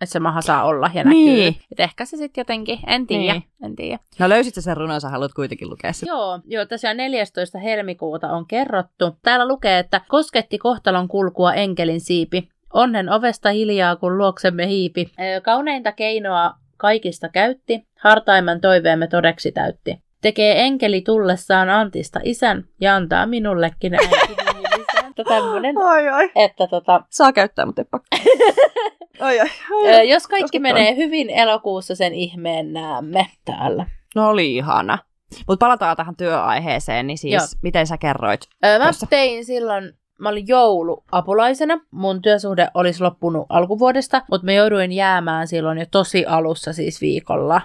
että 0.00 0.06
se 0.12 0.20
maha 0.20 0.40
saa 0.40 0.64
olla 0.64 0.90
ja 0.94 1.04
näkyy. 1.04 1.18
Niin. 1.20 1.56
Et 1.72 1.80
ehkä 1.80 2.04
se 2.04 2.16
sitten 2.16 2.40
jotenkin, 2.42 2.78
en 2.86 3.06
tiedä, 3.06 3.32
Niin. 3.32 3.44
en 3.64 3.76
tiedä. 3.76 3.98
No 4.18 4.28
löysit 4.28 4.54
sä 4.54 4.60
sen 4.60 4.76
runon, 4.76 5.00
sä 5.00 5.08
haluat 5.08 5.34
kuitenkin 5.34 5.70
lukea 5.70 5.92
sen. 5.92 6.06
Joo, 6.06 6.40
joo, 6.44 6.66
tosiaan 6.66 6.96
14. 6.96 7.58
helmikuuta 7.58 8.28
on 8.32 8.46
kerrottu. 8.46 9.16
Täällä 9.22 9.48
lukee, 9.48 9.78
että 9.78 10.00
kosketti 10.08 10.58
kohtalon 10.58 11.08
kulkua 11.08 11.54
enkelin 11.54 12.00
siipi. 12.00 12.48
Onnen 12.72 13.12
ovesta 13.12 13.50
hiljaa, 13.50 13.96
kun 13.96 14.18
luoksemme 14.18 14.66
hiipi. 14.68 15.12
Kauneinta 15.42 15.92
keinoa 15.92 16.52
kaikista 16.76 17.28
käytti, 17.28 17.86
hartaimman 17.98 18.60
toiveemme 18.60 19.06
todeksi 19.06 19.52
täytti. 19.52 19.98
Tekee 20.22 20.60
enkeli 20.62 21.00
tullessaan 21.00 21.70
Antista 21.70 22.20
isän 22.24 22.64
ja 22.80 22.96
antaa 22.96 23.26
minullekin 23.26 23.92
lisän. 24.00 25.14
Tämmönen, 25.28 25.74
Ai 25.78 26.08
ai. 26.08 26.30
että 26.34 26.66
tota, 26.66 27.02
Saa 27.10 27.32
käyttää, 27.32 27.66
mutta 27.66 27.82
ei 27.82 27.86
pakko. 27.90 28.06
ai 29.20 29.40
ai. 29.40 29.50
ai, 29.94 30.10
jos 30.10 30.26
kaikki 30.26 30.58
Koska 30.58 30.62
menee 30.62 30.96
hyvin 30.96 31.30
elokuussa, 31.30 31.94
sen 31.94 32.14
ihmeen 32.14 32.72
näemme 32.72 33.26
täällä. 33.44 33.86
No 34.14 34.28
oli 34.28 34.56
ihana. 34.56 34.98
Mutta 35.48 35.64
palataan 35.66 35.96
tähän 35.96 36.16
työaiheeseen, 36.16 37.06
niin 37.06 37.18
siis 37.18 37.34
Joo. 37.34 37.46
miten 37.62 37.86
sä 37.86 37.98
kerroit? 37.98 38.40
Öö, 38.64 38.78
mä 38.78 38.90
tein 39.10 39.44
silloin, 39.44 39.92
mä 40.20 40.28
olin 40.28 40.48
jouluapulaisena. 40.48 41.80
Mun 41.90 42.22
työsuhde 42.22 42.68
olisi 42.74 43.02
loppunut 43.02 43.46
alkuvuodesta, 43.48 44.22
mutta 44.30 44.44
mä 44.44 44.52
jouduin 44.52 44.92
jäämään 44.92 45.48
silloin 45.48 45.78
jo 45.78 45.86
tosi 45.90 46.26
alussa, 46.26 46.72
siis 46.72 47.00
viikolla 47.00 47.60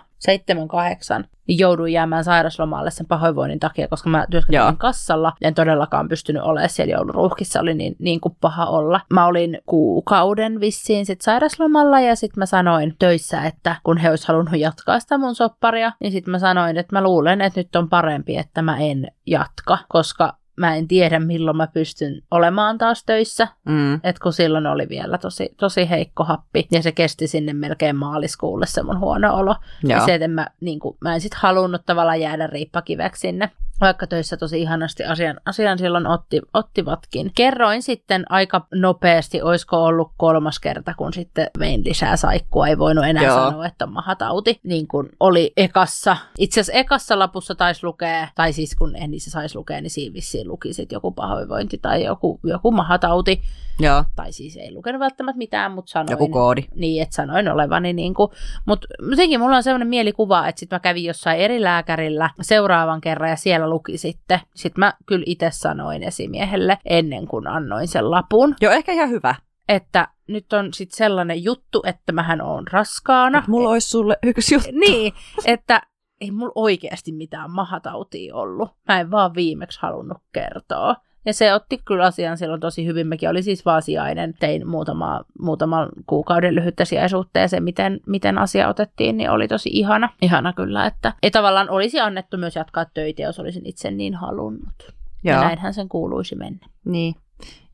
7-8. 1.21 1.25
Niin 1.47 1.59
jouduin 1.59 1.93
jäämään 1.93 2.23
sairaslomalle 2.23 2.91
sen 2.91 3.05
pahoinvoinnin 3.05 3.59
takia, 3.59 3.87
koska 3.87 4.09
mä 4.09 4.25
työskentelin 4.31 4.65
Joo. 4.65 4.75
kassalla. 4.77 5.33
En 5.41 5.53
todellakaan 5.53 6.09
pystynyt 6.09 6.43
olemaan 6.43 6.69
siellä 6.69 6.93
jouluruuhkissa, 6.93 7.59
oli 7.59 7.73
niin, 7.73 7.95
niin 7.99 8.21
kuin 8.21 8.35
paha 8.41 8.65
olla. 8.65 9.01
Mä 9.13 9.25
olin 9.25 9.57
kuukauden 9.65 10.59
vissiin 10.59 11.05
sit 11.05 11.21
sairaslomalla 11.21 11.99
ja 11.99 12.15
sitten 12.15 12.41
mä 12.41 12.45
sanoin 12.45 12.95
töissä, 12.99 13.41
että 13.41 13.75
kun 13.83 13.97
he 13.97 14.09
olisi 14.09 14.27
halunnut 14.27 14.59
jatkaa 14.59 14.99
sitä 14.99 15.17
mun 15.17 15.35
sopparia, 15.35 15.91
niin 15.99 16.11
sitten 16.11 16.31
mä 16.31 16.39
sanoin, 16.39 16.77
että 16.77 16.95
mä 16.95 17.03
luulen, 17.03 17.41
että 17.41 17.59
nyt 17.59 17.75
on 17.75 17.89
parempi, 17.89 18.37
että 18.37 18.61
mä 18.61 18.77
en 18.77 19.07
jatka, 19.25 19.77
koska 19.89 20.33
mä 20.57 20.75
en 20.75 20.87
tiedä 20.87 21.19
milloin 21.19 21.57
mä 21.57 21.67
pystyn 21.67 22.21
olemaan 22.31 22.77
taas 22.77 23.03
töissä, 23.05 23.47
Mm. 23.65 23.93
et 24.03 24.19
kun 24.19 24.33
silloin 24.33 24.67
oli 24.67 24.89
vielä 24.89 25.17
tosi, 25.17 25.49
tosi 25.59 25.89
heikko 25.89 26.23
happi 26.23 26.67
ja 26.71 26.81
se 26.81 26.91
kesti 26.91 27.27
sinne 27.27 27.53
melkein 27.53 27.95
maaliskuulle 27.95 28.65
se 28.67 28.83
mun 28.83 28.99
huono 28.99 29.35
olo. 29.35 29.55
Ja 29.87 29.95
Joo. 29.97 30.05
se, 30.05 30.13
että 30.13 30.27
mä, 30.27 30.47
niin 30.61 30.79
kuin, 30.79 30.97
mä 31.01 31.13
en 31.13 31.21
sit 31.21 31.33
halunnut 31.33 31.81
tavallaan 31.85 32.21
jäädä 32.21 32.47
riippakiveksi 32.47 33.19
sinne. 33.19 33.49
Vaikka 33.81 34.07
töissä 34.07 34.37
tosi 34.37 34.61
ihanasti 34.61 35.03
asian, 35.03 35.39
asian 35.45 35.77
silloin 35.77 36.07
otti, 36.07 36.41
ottivatkin. 36.53 37.31
Kerroin 37.35 37.81
sitten 37.81 38.25
aika 38.29 38.67
nopeasti, 38.73 39.41
olisiko 39.41 39.83
ollut 39.83 40.11
kolmas 40.17 40.59
kerta, 40.59 40.93
kun 40.93 41.13
sitten 41.13 41.47
vein 41.59 41.83
lisää 41.85 42.17
saikkua. 42.17 42.67
Ei 42.67 42.77
voinut 42.77 43.05
enää 43.05 43.23
Joo. 43.23 43.35
sanoa, 43.35 43.65
että 43.65 43.85
on 43.85 43.93
mahatauti. 43.93 44.59
Niin 44.63 44.87
kuin 44.87 45.09
oli 45.19 45.53
ekassa. 45.57 46.17
Itse 46.37 46.61
asiassa 46.61 46.79
ekassa 46.79 47.19
lapussa 47.19 47.55
taisi 47.55 47.83
lukea, 47.83 48.27
tai 48.35 48.53
siis 48.53 48.75
kun 48.75 48.95
en 48.95 49.11
niissä 49.11 49.31
saisi 49.31 49.57
lukea, 49.57 49.81
niin 49.81 49.91
siinä 49.91 50.13
vissiin 50.13 50.47
luki 50.47 50.73
sit 50.73 50.91
joku 50.91 51.11
pahoinvointi 51.11 51.77
tai 51.77 52.03
joku, 52.03 52.39
joku 52.43 52.71
mahatauti. 52.71 53.41
Joo. 53.79 54.03
Tai 54.15 54.31
siis 54.31 54.57
ei 54.57 54.73
lukenut 54.73 54.99
välttämättä 54.99 55.37
mitään, 55.37 55.71
mutta 55.71 55.91
sanoin. 55.91 56.11
Joku 56.11 56.29
koodi. 56.29 56.63
Niin, 56.75 57.01
että 57.01 57.15
sanoin 57.15 57.49
olevani 57.49 57.93
niin 57.93 58.13
kuin, 58.13 58.31
mutta 58.65 58.87
jotenkin 59.09 59.39
mulla 59.39 59.55
on 59.55 59.63
sellainen 59.63 59.87
mielikuva, 59.87 60.47
että 60.47 60.59
sitten 60.59 60.75
mä 60.75 60.79
kävin 60.79 61.03
jossain 61.03 61.39
eri 61.39 61.61
lääkärillä 61.61 62.29
seuraavan 62.41 63.01
kerran 63.01 63.29
ja 63.29 63.35
siellä 63.35 63.64
luki 63.69 63.97
sitten. 63.97 64.39
Sitten 64.55 64.79
mä 64.79 64.93
kyllä 65.05 65.23
itse 65.25 65.49
sanoin 65.51 66.03
esimiehelle 66.03 66.77
ennen 66.85 67.27
kuin 67.27 67.47
annoin 67.47 67.87
sen 67.87 68.11
lapun, 68.11 68.55
Joo, 68.61 68.73
ehkä 68.73 68.91
ihan 68.91 69.09
hyvä. 69.09 69.35
että 69.69 70.07
nyt 70.27 70.53
on 70.53 70.73
sitten 70.73 70.97
sellainen 70.97 71.43
juttu, 71.43 71.83
että 71.85 72.11
mähän 72.11 72.41
oon 72.41 72.67
raskaana. 72.71 73.39
Et 73.39 73.47
mulla 73.47 73.69
olisi 73.69 73.89
sulle 73.89 74.17
yksi 74.23 74.55
juttu. 74.55 74.69
Niin, 74.71 75.13
että 75.45 75.81
ei 76.21 76.31
mulla 76.31 76.51
oikeasti 76.55 77.11
mitään 77.11 77.51
mahatautia 77.51 78.35
ollut. 78.35 78.71
Mä 78.87 78.99
en 78.99 79.11
vaan 79.11 79.33
viimeksi 79.35 79.79
halunnut 79.81 80.17
kertoa. 80.33 80.95
Ja 81.25 81.33
se 81.33 81.53
otti 81.53 81.81
kyllä 81.85 82.05
asian 82.05 82.37
silloin 82.37 82.61
tosi 82.61 82.85
hyvin. 82.85 83.07
Mäkin 83.07 83.29
oli 83.29 83.43
siis 83.43 83.65
vaan 83.65 83.81
sijainen. 83.81 84.33
Tein 84.39 84.67
muutama, 84.67 85.21
muutaman 85.39 85.89
kuukauden 86.05 86.55
lyhyttä 86.55 86.85
sijaisuutta 86.85 87.39
ja 87.39 87.47
se, 87.47 87.59
miten, 87.59 87.99
miten 88.05 88.37
asia 88.37 88.67
otettiin, 88.67 89.17
niin 89.17 89.29
oli 89.29 89.47
tosi 89.47 89.69
ihana. 89.73 90.09
Ihana 90.21 90.53
kyllä, 90.53 90.85
että 90.85 91.13
ei 91.23 91.31
tavallaan 91.31 91.69
olisi 91.69 91.99
annettu 91.99 92.37
myös 92.37 92.55
jatkaa 92.55 92.85
töitä, 92.85 93.21
jos 93.21 93.39
olisin 93.39 93.65
itse 93.65 93.91
niin 93.91 94.15
halunnut. 94.15 94.93
Ja 95.23 95.33
Joo. 95.33 95.43
näinhän 95.43 95.73
sen 95.73 95.89
kuuluisi 95.89 96.35
mennä. 96.35 96.67
Niin. 96.85 97.15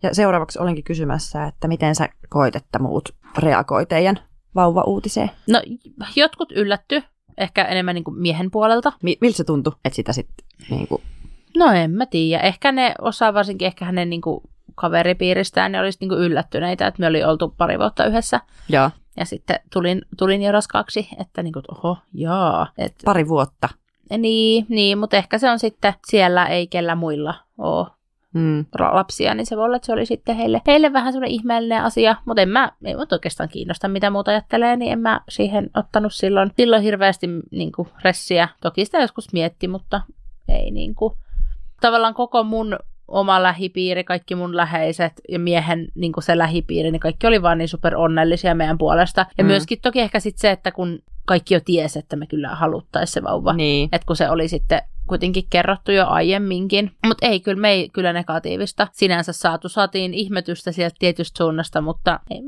Ja 0.04 0.16
seuraavaksi 0.16 0.60
olenkin 0.60 0.84
kysymässä, 0.84 1.44
että 1.44 1.68
miten 1.68 1.96
sä 1.96 2.10
koit, 2.30 2.56
että 2.56 2.80
muut 2.80 3.16
reagoi 3.38 3.86
teidän 3.86 4.20
vauva-uutiseen? 4.56 5.32
No, 5.50 5.62
jotkut 6.16 6.52
yllätty, 6.52 7.04
ehkä 7.38 7.64
enemmän 7.64 7.96
niin 7.96 8.04
kuin 8.04 8.20
miehen 8.20 8.52
puolelta. 8.52 8.94
Mi- 9.04 9.18
miltä 9.22 9.38
se 9.38 9.44
tuntui, 9.44 9.74
että 9.86 9.96
sitä 9.96 10.14
sitten 10.14 10.46
niin 10.70 10.88
kuin... 10.88 11.02
No 11.58 11.72
en 11.72 11.92
mä 11.92 12.06
tiedä. 12.06 12.44
Ehkä 12.44 12.72
ne 12.72 12.94
osaa 13.02 13.34
varsinkin 13.34 13.66
ehkä 13.66 13.86
hänen 13.86 14.10
niin 14.10 14.22
kuin, 14.22 14.42
kaveripiiristään, 14.76 15.72
ne 15.72 15.80
olisi 15.80 15.98
niin 16.02 16.10
kuin, 16.10 16.22
yllättyneitä, 16.22 16.88
että 16.88 17.00
me 17.00 17.08
oli 17.08 17.24
oltu 17.24 17.54
pari 17.58 17.80
vuotta 17.80 18.06
yhdessä. 18.06 18.40
Joo, 18.70 18.90
Ja 19.18 19.26
sitten 19.26 19.60
tulin, 19.74 20.02
tulin 20.18 20.42
jo 20.42 20.52
raskaaksi, 20.52 21.08
että 21.20 21.44
niin 21.44 21.54
kuin, 21.54 21.64
oho, 21.72 21.98
jaa. 22.14 22.68
Et, 22.78 22.96
pari 23.06 23.28
vuotta. 23.28 23.70
niin, 24.18 24.66
niin, 24.70 24.98
mutta 24.98 25.18
ehkä 25.18 25.38
se 25.38 25.50
on 25.50 25.60
sitten 25.60 25.94
siellä 26.08 26.46
ei 26.46 26.68
kellä 26.68 26.96
muilla 26.96 27.34
ole 27.58 27.88
Mm. 28.34 28.66
lapsia, 28.92 29.34
niin 29.34 29.46
se 29.46 29.58
voi 29.58 29.66
olla, 29.66 29.76
että 29.76 29.86
se 29.86 29.94
oli 29.94 30.06
sitten 30.06 30.36
heille, 30.36 30.62
heille 30.68 30.94
vähän 30.94 31.14
semmoinen 31.14 31.34
ihmeellinen 31.36 31.84
asia, 31.84 32.16
mutta 32.26 32.42
en 32.42 32.50
mä, 32.50 32.72
ei 32.86 32.96
mut 32.96 33.14
oikeastaan 33.14 33.50
kiinnosta, 33.50 33.88
mitä 33.88 34.10
muuta 34.10 34.32
ajattelee, 34.32 34.76
niin 34.76 34.92
en 34.92 35.00
mä 35.00 35.22
siihen 35.30 35.70
ottanut 35.76 36.14
silloin, 36.14 36.52
silloin 36.58 36.84
hirveästi 36.84 37.28
niin 37.52 37.72
kuin, 37.72 37.88
ressiä. 38.04 38.48
Toki 38.62 38.86
sitä 38.86 39.02
joskus 39.02 39.34
mietti, 39.34 39.68
mutta 39.68 40.02
ei 40.48 40.72
niin 40.72 40.96
kuin, 40.96 41.14
tavallaan 41.82 42.14
koko 42.14 42.44
mun 42.44 42.78
oma 43.08 43.44
lähipiiri, 43.44 44.04
kaikki 44.04 44.36
mun 44.36 44.58
läheiset 44.58 45.14
ja 45.30 45.40
miehen 45.40 45.88
niin 45.96 46.14
se 46.20 46.38
lähipiiri, 46.38 46.92
niin 46.92 47.00
kaikki 47.00 47.28
oli 47.28 47.42
vaan 47.42 47.58
niin 47.58 47.68
super 47.68 47.96
onnellisia 47.96 48.56
meidän 48.56 48.78
puolesta. 48.78 49.26
Ja 49.38 49.44
mm. 49.44 49.48
myöskin 49.48 49.82
toki 49.82 50.00
ehkä 50.00 50.20
sitten 50.20 50.42
se, 50.42 50.52
että 50.52 50.72
kun 50.72 51.00
kaikki 51.26 51.54
jo 51.54 51.60
tiesi, 51.66 52.00
että 52.00 52.16
me 52.16 52.28
kyllä 52.28 52.50
haluttaisiin 52.50 53.14
se 53.14 53.24
vauva. 53.24 53.54
Niin. 53.54 53.90
Että 53.92 54.06
kun 54.06 54.16
se 54.16 54.30
oli 54.30 54.48
sitten 54.48 54.82
kuitenkin 55.08 55.44
kerrottu 55.50 55.92
jo 55.92 56.08
aiemminkin. 56.08 56.92
Mutta 57.06 57.28
ei, 57.28 57.40
kyllä 57.40 57.62
me 57.62 57.70
ei 57.70 57.90
kyllä 57.90 58.14
negatiivista 58.14 58.88
sinänsä 58.92 59.34
saatu. 59.34 59.70
Saatiin 59.70 60.14
ihmetystä 60.14 60.72
sieltä 60.72 60.96
tietystä 61.00 61.38
suunnasta, 61.38 61.82
mutta 61.82 62.20
ei, 62.30 62.42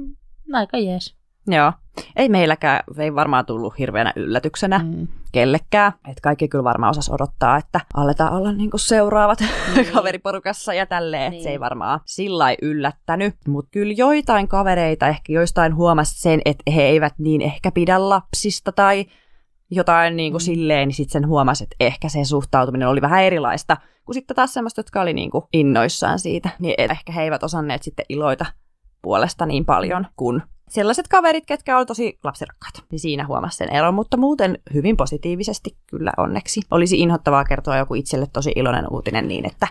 aika 0.54 0.78
jees. 0.78 1.16
Joo. 1.48 1.74
Ei 2.16 2.30
meilläkään, 2.30 2.80
ei 3.00 3.16
varmaan 3.16 3.46
tullut 3.46 3.80
hirveänä 3.80 4.14
yllätyksenä 4.16 4.80
mm. 4.80 5.08
kellekään. 5.32 5.94
Että 6.08 6.22
kaikki 6.22 6.48
kyllä 6.48 6.64
varmaan 6.64 6.90
osas 6.90 7.10
odottaa, 7.10 7.58
että 7.58 7.80
aletaan 7.94 8.34
olla 8.34 8.52
niinku 8.52 8.78
seuraavat 8.78 9.40
niin. 9.76 9.92
kaveriporukassa 9.94 10.74
ja 10.74 10.86
tälleen. 10.86 11.32
Niin. 11.32 11.44
Se 11.44 11.50
ei 11.50 11.54
niin. 11.54 11.62
varmaan 11.62 12.00
sillä 12.06 12.56
yllättänyt. 12.62 13.36
Mutta 13.48 13.70
kyllä 13.72 13.94
joitain 13.98 14.48
kavereita 14.48 15.08
ehkä 15.08 15.34
joistain 15.34 15.76
huomasi 15.76 16.22
sen, 16.22 16.42
että 16.46 16.72
he 16.76 16.82
eivät 16.82 17.14
niin 17.18 17.42
ehkä 17.42 17.72
pidä 17.72 18.10
lapsista 18.10 18.72
tai 18.72 19.06
jotain 19.72 20.18
niin 20.18 20.32
kuin 20.32 20.42
mm. 20.42 20.46
silleen, 20.46 20.88
niin 20.88 20.96
sitten 20.96 21.22
sen 21.22 21.28
huomasi, 21.28 21.64
että 21.64 21.76
ehkä 21.80 22.10
se 22.10 22.26
suhtautuminen 22.26 22.88
oli 22.88 23.02
vähän 23.02 23.24
erilaista 23.24 23.78
kuin 24.06 24.14
sitten 24.14 24.36
taas 24.36 24.54
semmoista, 24.54 24.80
jotka 24.80 25.02
oli 25.02 25.14
niin 25.14 25.32
kuin 25.32 25.44
innoissaan 25.54 26.20
siitä. 26.20 26.50
Niin 26.60 26.76
ehkä 26.78 27.12
he 27.12 27.24
eivät 27.24 27.44
osanneet 27.44 27.84
sitten 27.84 28.06
iloita 28.10 28.46
puolesta 29.02 29.46
niin 29.46 29.66
paljon 29.66 30.08
kuin 30.16 30.42
sellaiset 30.74 31.08
kaverit, 31.08 31.46
ketkä 31.46 31.78
on 31.78 31.86
tosi 31.86 32.20
lapsirakkaita. 32.24 32.82
Niin 32.92 33.00
siinä 33.00 33.28
huomasi 33.28 33.58
sen 33.58 33.70
eron, 33.70 33.94
mutta 33.94 34.18
muuten 34.18 34.60
hyvin 34.74 34.98
positiivisesti 34.98 35.78
kyllä 35.88 36.12
onneksi. 36.18 36.62
Olisi 36.72 37.00
inhottavaa 37.00 37.44
kertoa 37.44 37.78
joku 37.78 37.96
itselle 37.96 38.28
tosi 38.34 38.52
iloinen 38.56 38.86
uutinen 38.92 39.28
niin, 39.28 39.46
että... 39.46 39.68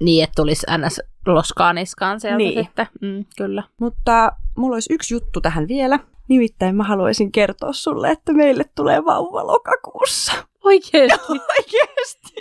Niin, 0.00 0.24
että 0.24 0.34
tulisi 0.36 0.66
ns. 0.78 1.00
loskaa 1.26 1.72
niskaan 1.72 2.20
sieltä 2.20 2.36
niin. 2.38 2.64
sitten. 2.64 2.86
Mm, 3.00 3.24
kyllä. 3.36 3.62
Mutta 3.80 4.32
mulla 4.56 4.76
olisi 4.76 4.92
yksi 4.92 5.14
juttu 5.14 5.40
tähän 5.40 5.68
vielä. 5.68 5.98
Nimittäin 6.28 6.76
mä 6.76 6.84
haluaisin 6.84 7.32
kertoa 7.32 7.72
sulle, 7.72 8.10
että 8.10 8.32
meille 8.32 8.64
tulee 8.74 9.04
vauva 9.04 9.46
lokakuussa. 9.46 10.32
Oikeesti? 10.64 11.32
Oikeesti. 11.58 12.34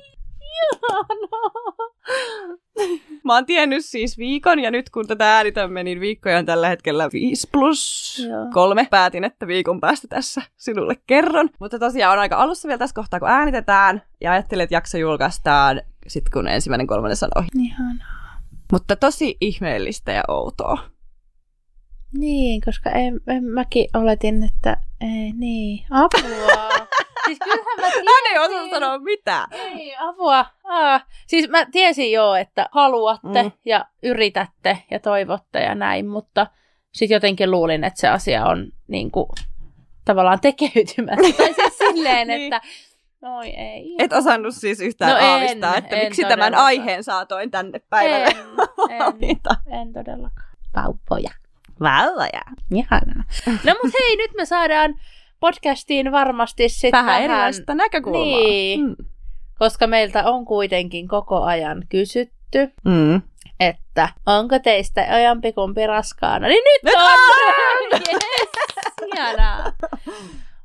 Mä 3.24 3.34
oon 3.34 3.46
tiennyt 3.46 3.84
siis 3.84 4.18
viikon 4.18 4.58
ja 4.58 4.70
nyt 4.70 4.90
kun 4.90 5.06
tätä 5.06 5.36
äänitämme, 5.36 5.82
niin 5.82 6.00
viikkoja 6.00 6.38
on 6.38 6.46
tällä 6.46 6.68
hetkellä 6.68 7.08
5 7.12 7.48
plus 7.52 8.22
Joo. 8.28 8.46
kolme. 8.52 8.86
Päätin, 8.90 9.24
että 9.24 9.46
viikon 9.46 9.80
päästä 9.80 10.08
tässä 10.08 10.42
sinulle 10.56 10.94
kerron. 11.06 11.50
Mutta 11.60 11.78
tosiaan 11.78 12.12
on 12.12 12.18
aika 12.18 12.36
alussa 12.36 12.68
vielä 12.68 12.78
tässä 12.78 12.94
kohtaa, 12.94 13.20
kun 13.20 13.28
äänitetään 13.28 14.02
ja 14.20 14.32
ajattelin, 14.32 14.62
että 14.64 14.74
jakso 14.74 14.98
julkaistaan 14.98 15.82
sitten 16.06 16.32
kun 16.32 16.48
ensimmäinen 16.48 16.86
kolmannen 16.86 17.16
ohi. 17.36 17.48
Ihanaa. 17.58 18.16
Mutta 18.72 18.96
tosi 18.96 19.36
ihmeellistä 19.40 20.12
ja 20.12 20.22
outoa. 20.28 20.78
Niin, 22.18 22.60
koska 22.60 22.90
en, 22.90 23.20
en, 23.26 23.44
mäkin 23.44 23.86
oletin, 23.94 24.44
että 24.44 24.76
ei 25.00 25.32
niin, 25.32 25.86
apua. 25.90 26.85
siis 27.26 27.38
kyllähän 27.44 27.64
mä 27.80 27.82
tiesin. 27.90 28.04
Hän 28.08 28.32
ei 28.32 28.38
osaa 28.38 28.70
sanoa 28.70 28.98
mitään. 28.98 29.46
Ei, 29.50 29.96
apua. 29.98 30.46
Ah. 30.64 31.06
Siis 31.26 31.48
mä 31.48 31.66
tiesin 31.72 32.12
jo, 32.12 32.34
että 32.34 32.68
haluatte 32.72 33.42
mm. 33.42 33.52
ja 33.64 33.86
yritätte 34.02 34.78
ja 34.90 35.00
toivotte 35.00 35.60
ja 35.60 35.74
näin, 35.74 36.06
mutta 36.08 36.46
sitten 36.92 37.16
jotenkin 37.16 37.50
luulin, 37.50 37.84
että 37.84 38.00
se 38.00 38.08
asia 38.08 38.46
on 38.46 38.72
niin 38.88 39.10
kuin, 39.10 39.28
tavallaan 40.04 40.40
tekeytymättä. 40.40 41.32
tai 41.36 41.54
siis 41.54 41.78
silleen, 41.88 42.28
niin. 42.28 42.52
että 42.52 42.68
Oi 43.22 43.46
ei. 43.46 43.96
Et 43.98 44.12
osannut 44.12 44.54
siis 44.54 44.80
yhtään 44.80 45.22
no 45.22 45.30
aavistaa, 45.30 45.72
en, 45.72 45.84
että 45.84 45.96
en 45.96 46.04
miksi 46.04 46.22
todellakaan. 46.22 46.52
tämän 46.52 46.64
aiheen 46.64 47.04
saatoin 47.04 47.50
tänne 47.50 47.80
päivälle 47.90 48.36
en, 48.90 49.00
en, 49.20 49.80
en 49.80 49.92
todellakaan. 49.92 50.56
Vauvoja. 50.76 51.30
Vauvoja. 51.80 52.42
Ihanaa. 52.74 53.24
No 53.46 53.74
mut 53.82 53.92
hei, 54.00 54.16
nyt 54.16 54.30
me 54.36 54.44
saadaan 54.44 54.94
podcastiin 55.46 56.12
varmasti 56.12 56.68
sitten 56.68 56.92
vähän, 56.92 57.06
vähän 57.06 57.22
erilaista 57.22 57.74
näkökulmaa. 57.74 58.40
Niin, 58.40 58.86
mm. 58.86 58.96
koska 59.58 59.86
meiltä 59.86 60.24
on 60.24 60.44
kuitenkin 60.44 61.08
koko 61.08 61.42
ajan 61.42 61.82
kysytty, 61.88 62.72
mm. 62.84 63.22
että 63.60 64.08
onko 64.26 64.58
teistä 64.58 65.06
ajampi 65.10 65.52
kumpi 65.52 65.86
raskaana. 65.86 66.48
Niin 66.48 66.62
nyt, 66.64 66.82
nyt 66.82 66.94
on! 66.94 67.02
on! 67.02 68.00
yes! 69.18 69.36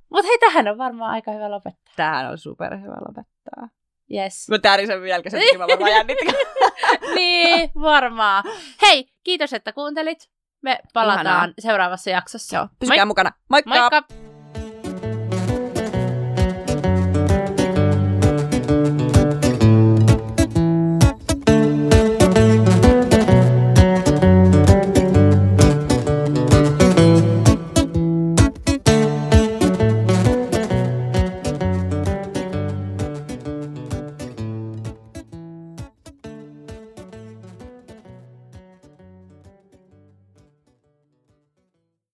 Mutta 0.10 0.28
hei, 0.28 0.38
tähän 0.39 0.67
on 0.67 0.78
varmaan 0.78 1.12
aika 1.12 1.32
hyvä 1.32 1.52
lopettaa. 1.52 1.94
Tähän 1.96 2.32
on 2.32 2.38
super 2.38 2.78
hyvä 2.78 2.96
lopettaa. 3.08 3.70
Yes. 4.13 4.50
Mä 4.50 4.60
tärisen 4.60 5.08
jälkeen, 5.08 5.58
mä 5.58 5.67
varmaan 5.67 6.08
niin, 7.15 7.72
varmaan. 7.82 8.44
Hei, 8.82 9.08
kiitos, 9.24 9.54
että 9.54 9.74
kuuntelit. 9.74 10.30
Me 10.62 10.80
palataan 10.94 11.26
Ihanaa. 11.26 11.54
seuraavassa 11.60 12.10
jaksossa. 12.10 12.58
Joo, 12.58 12.67
pysykää 12.80 13.06
Moi. 13.06 13.10
mukana. 13.10 13.32
Moikka! 13.50 13.70
Moikka! 13.70 14.31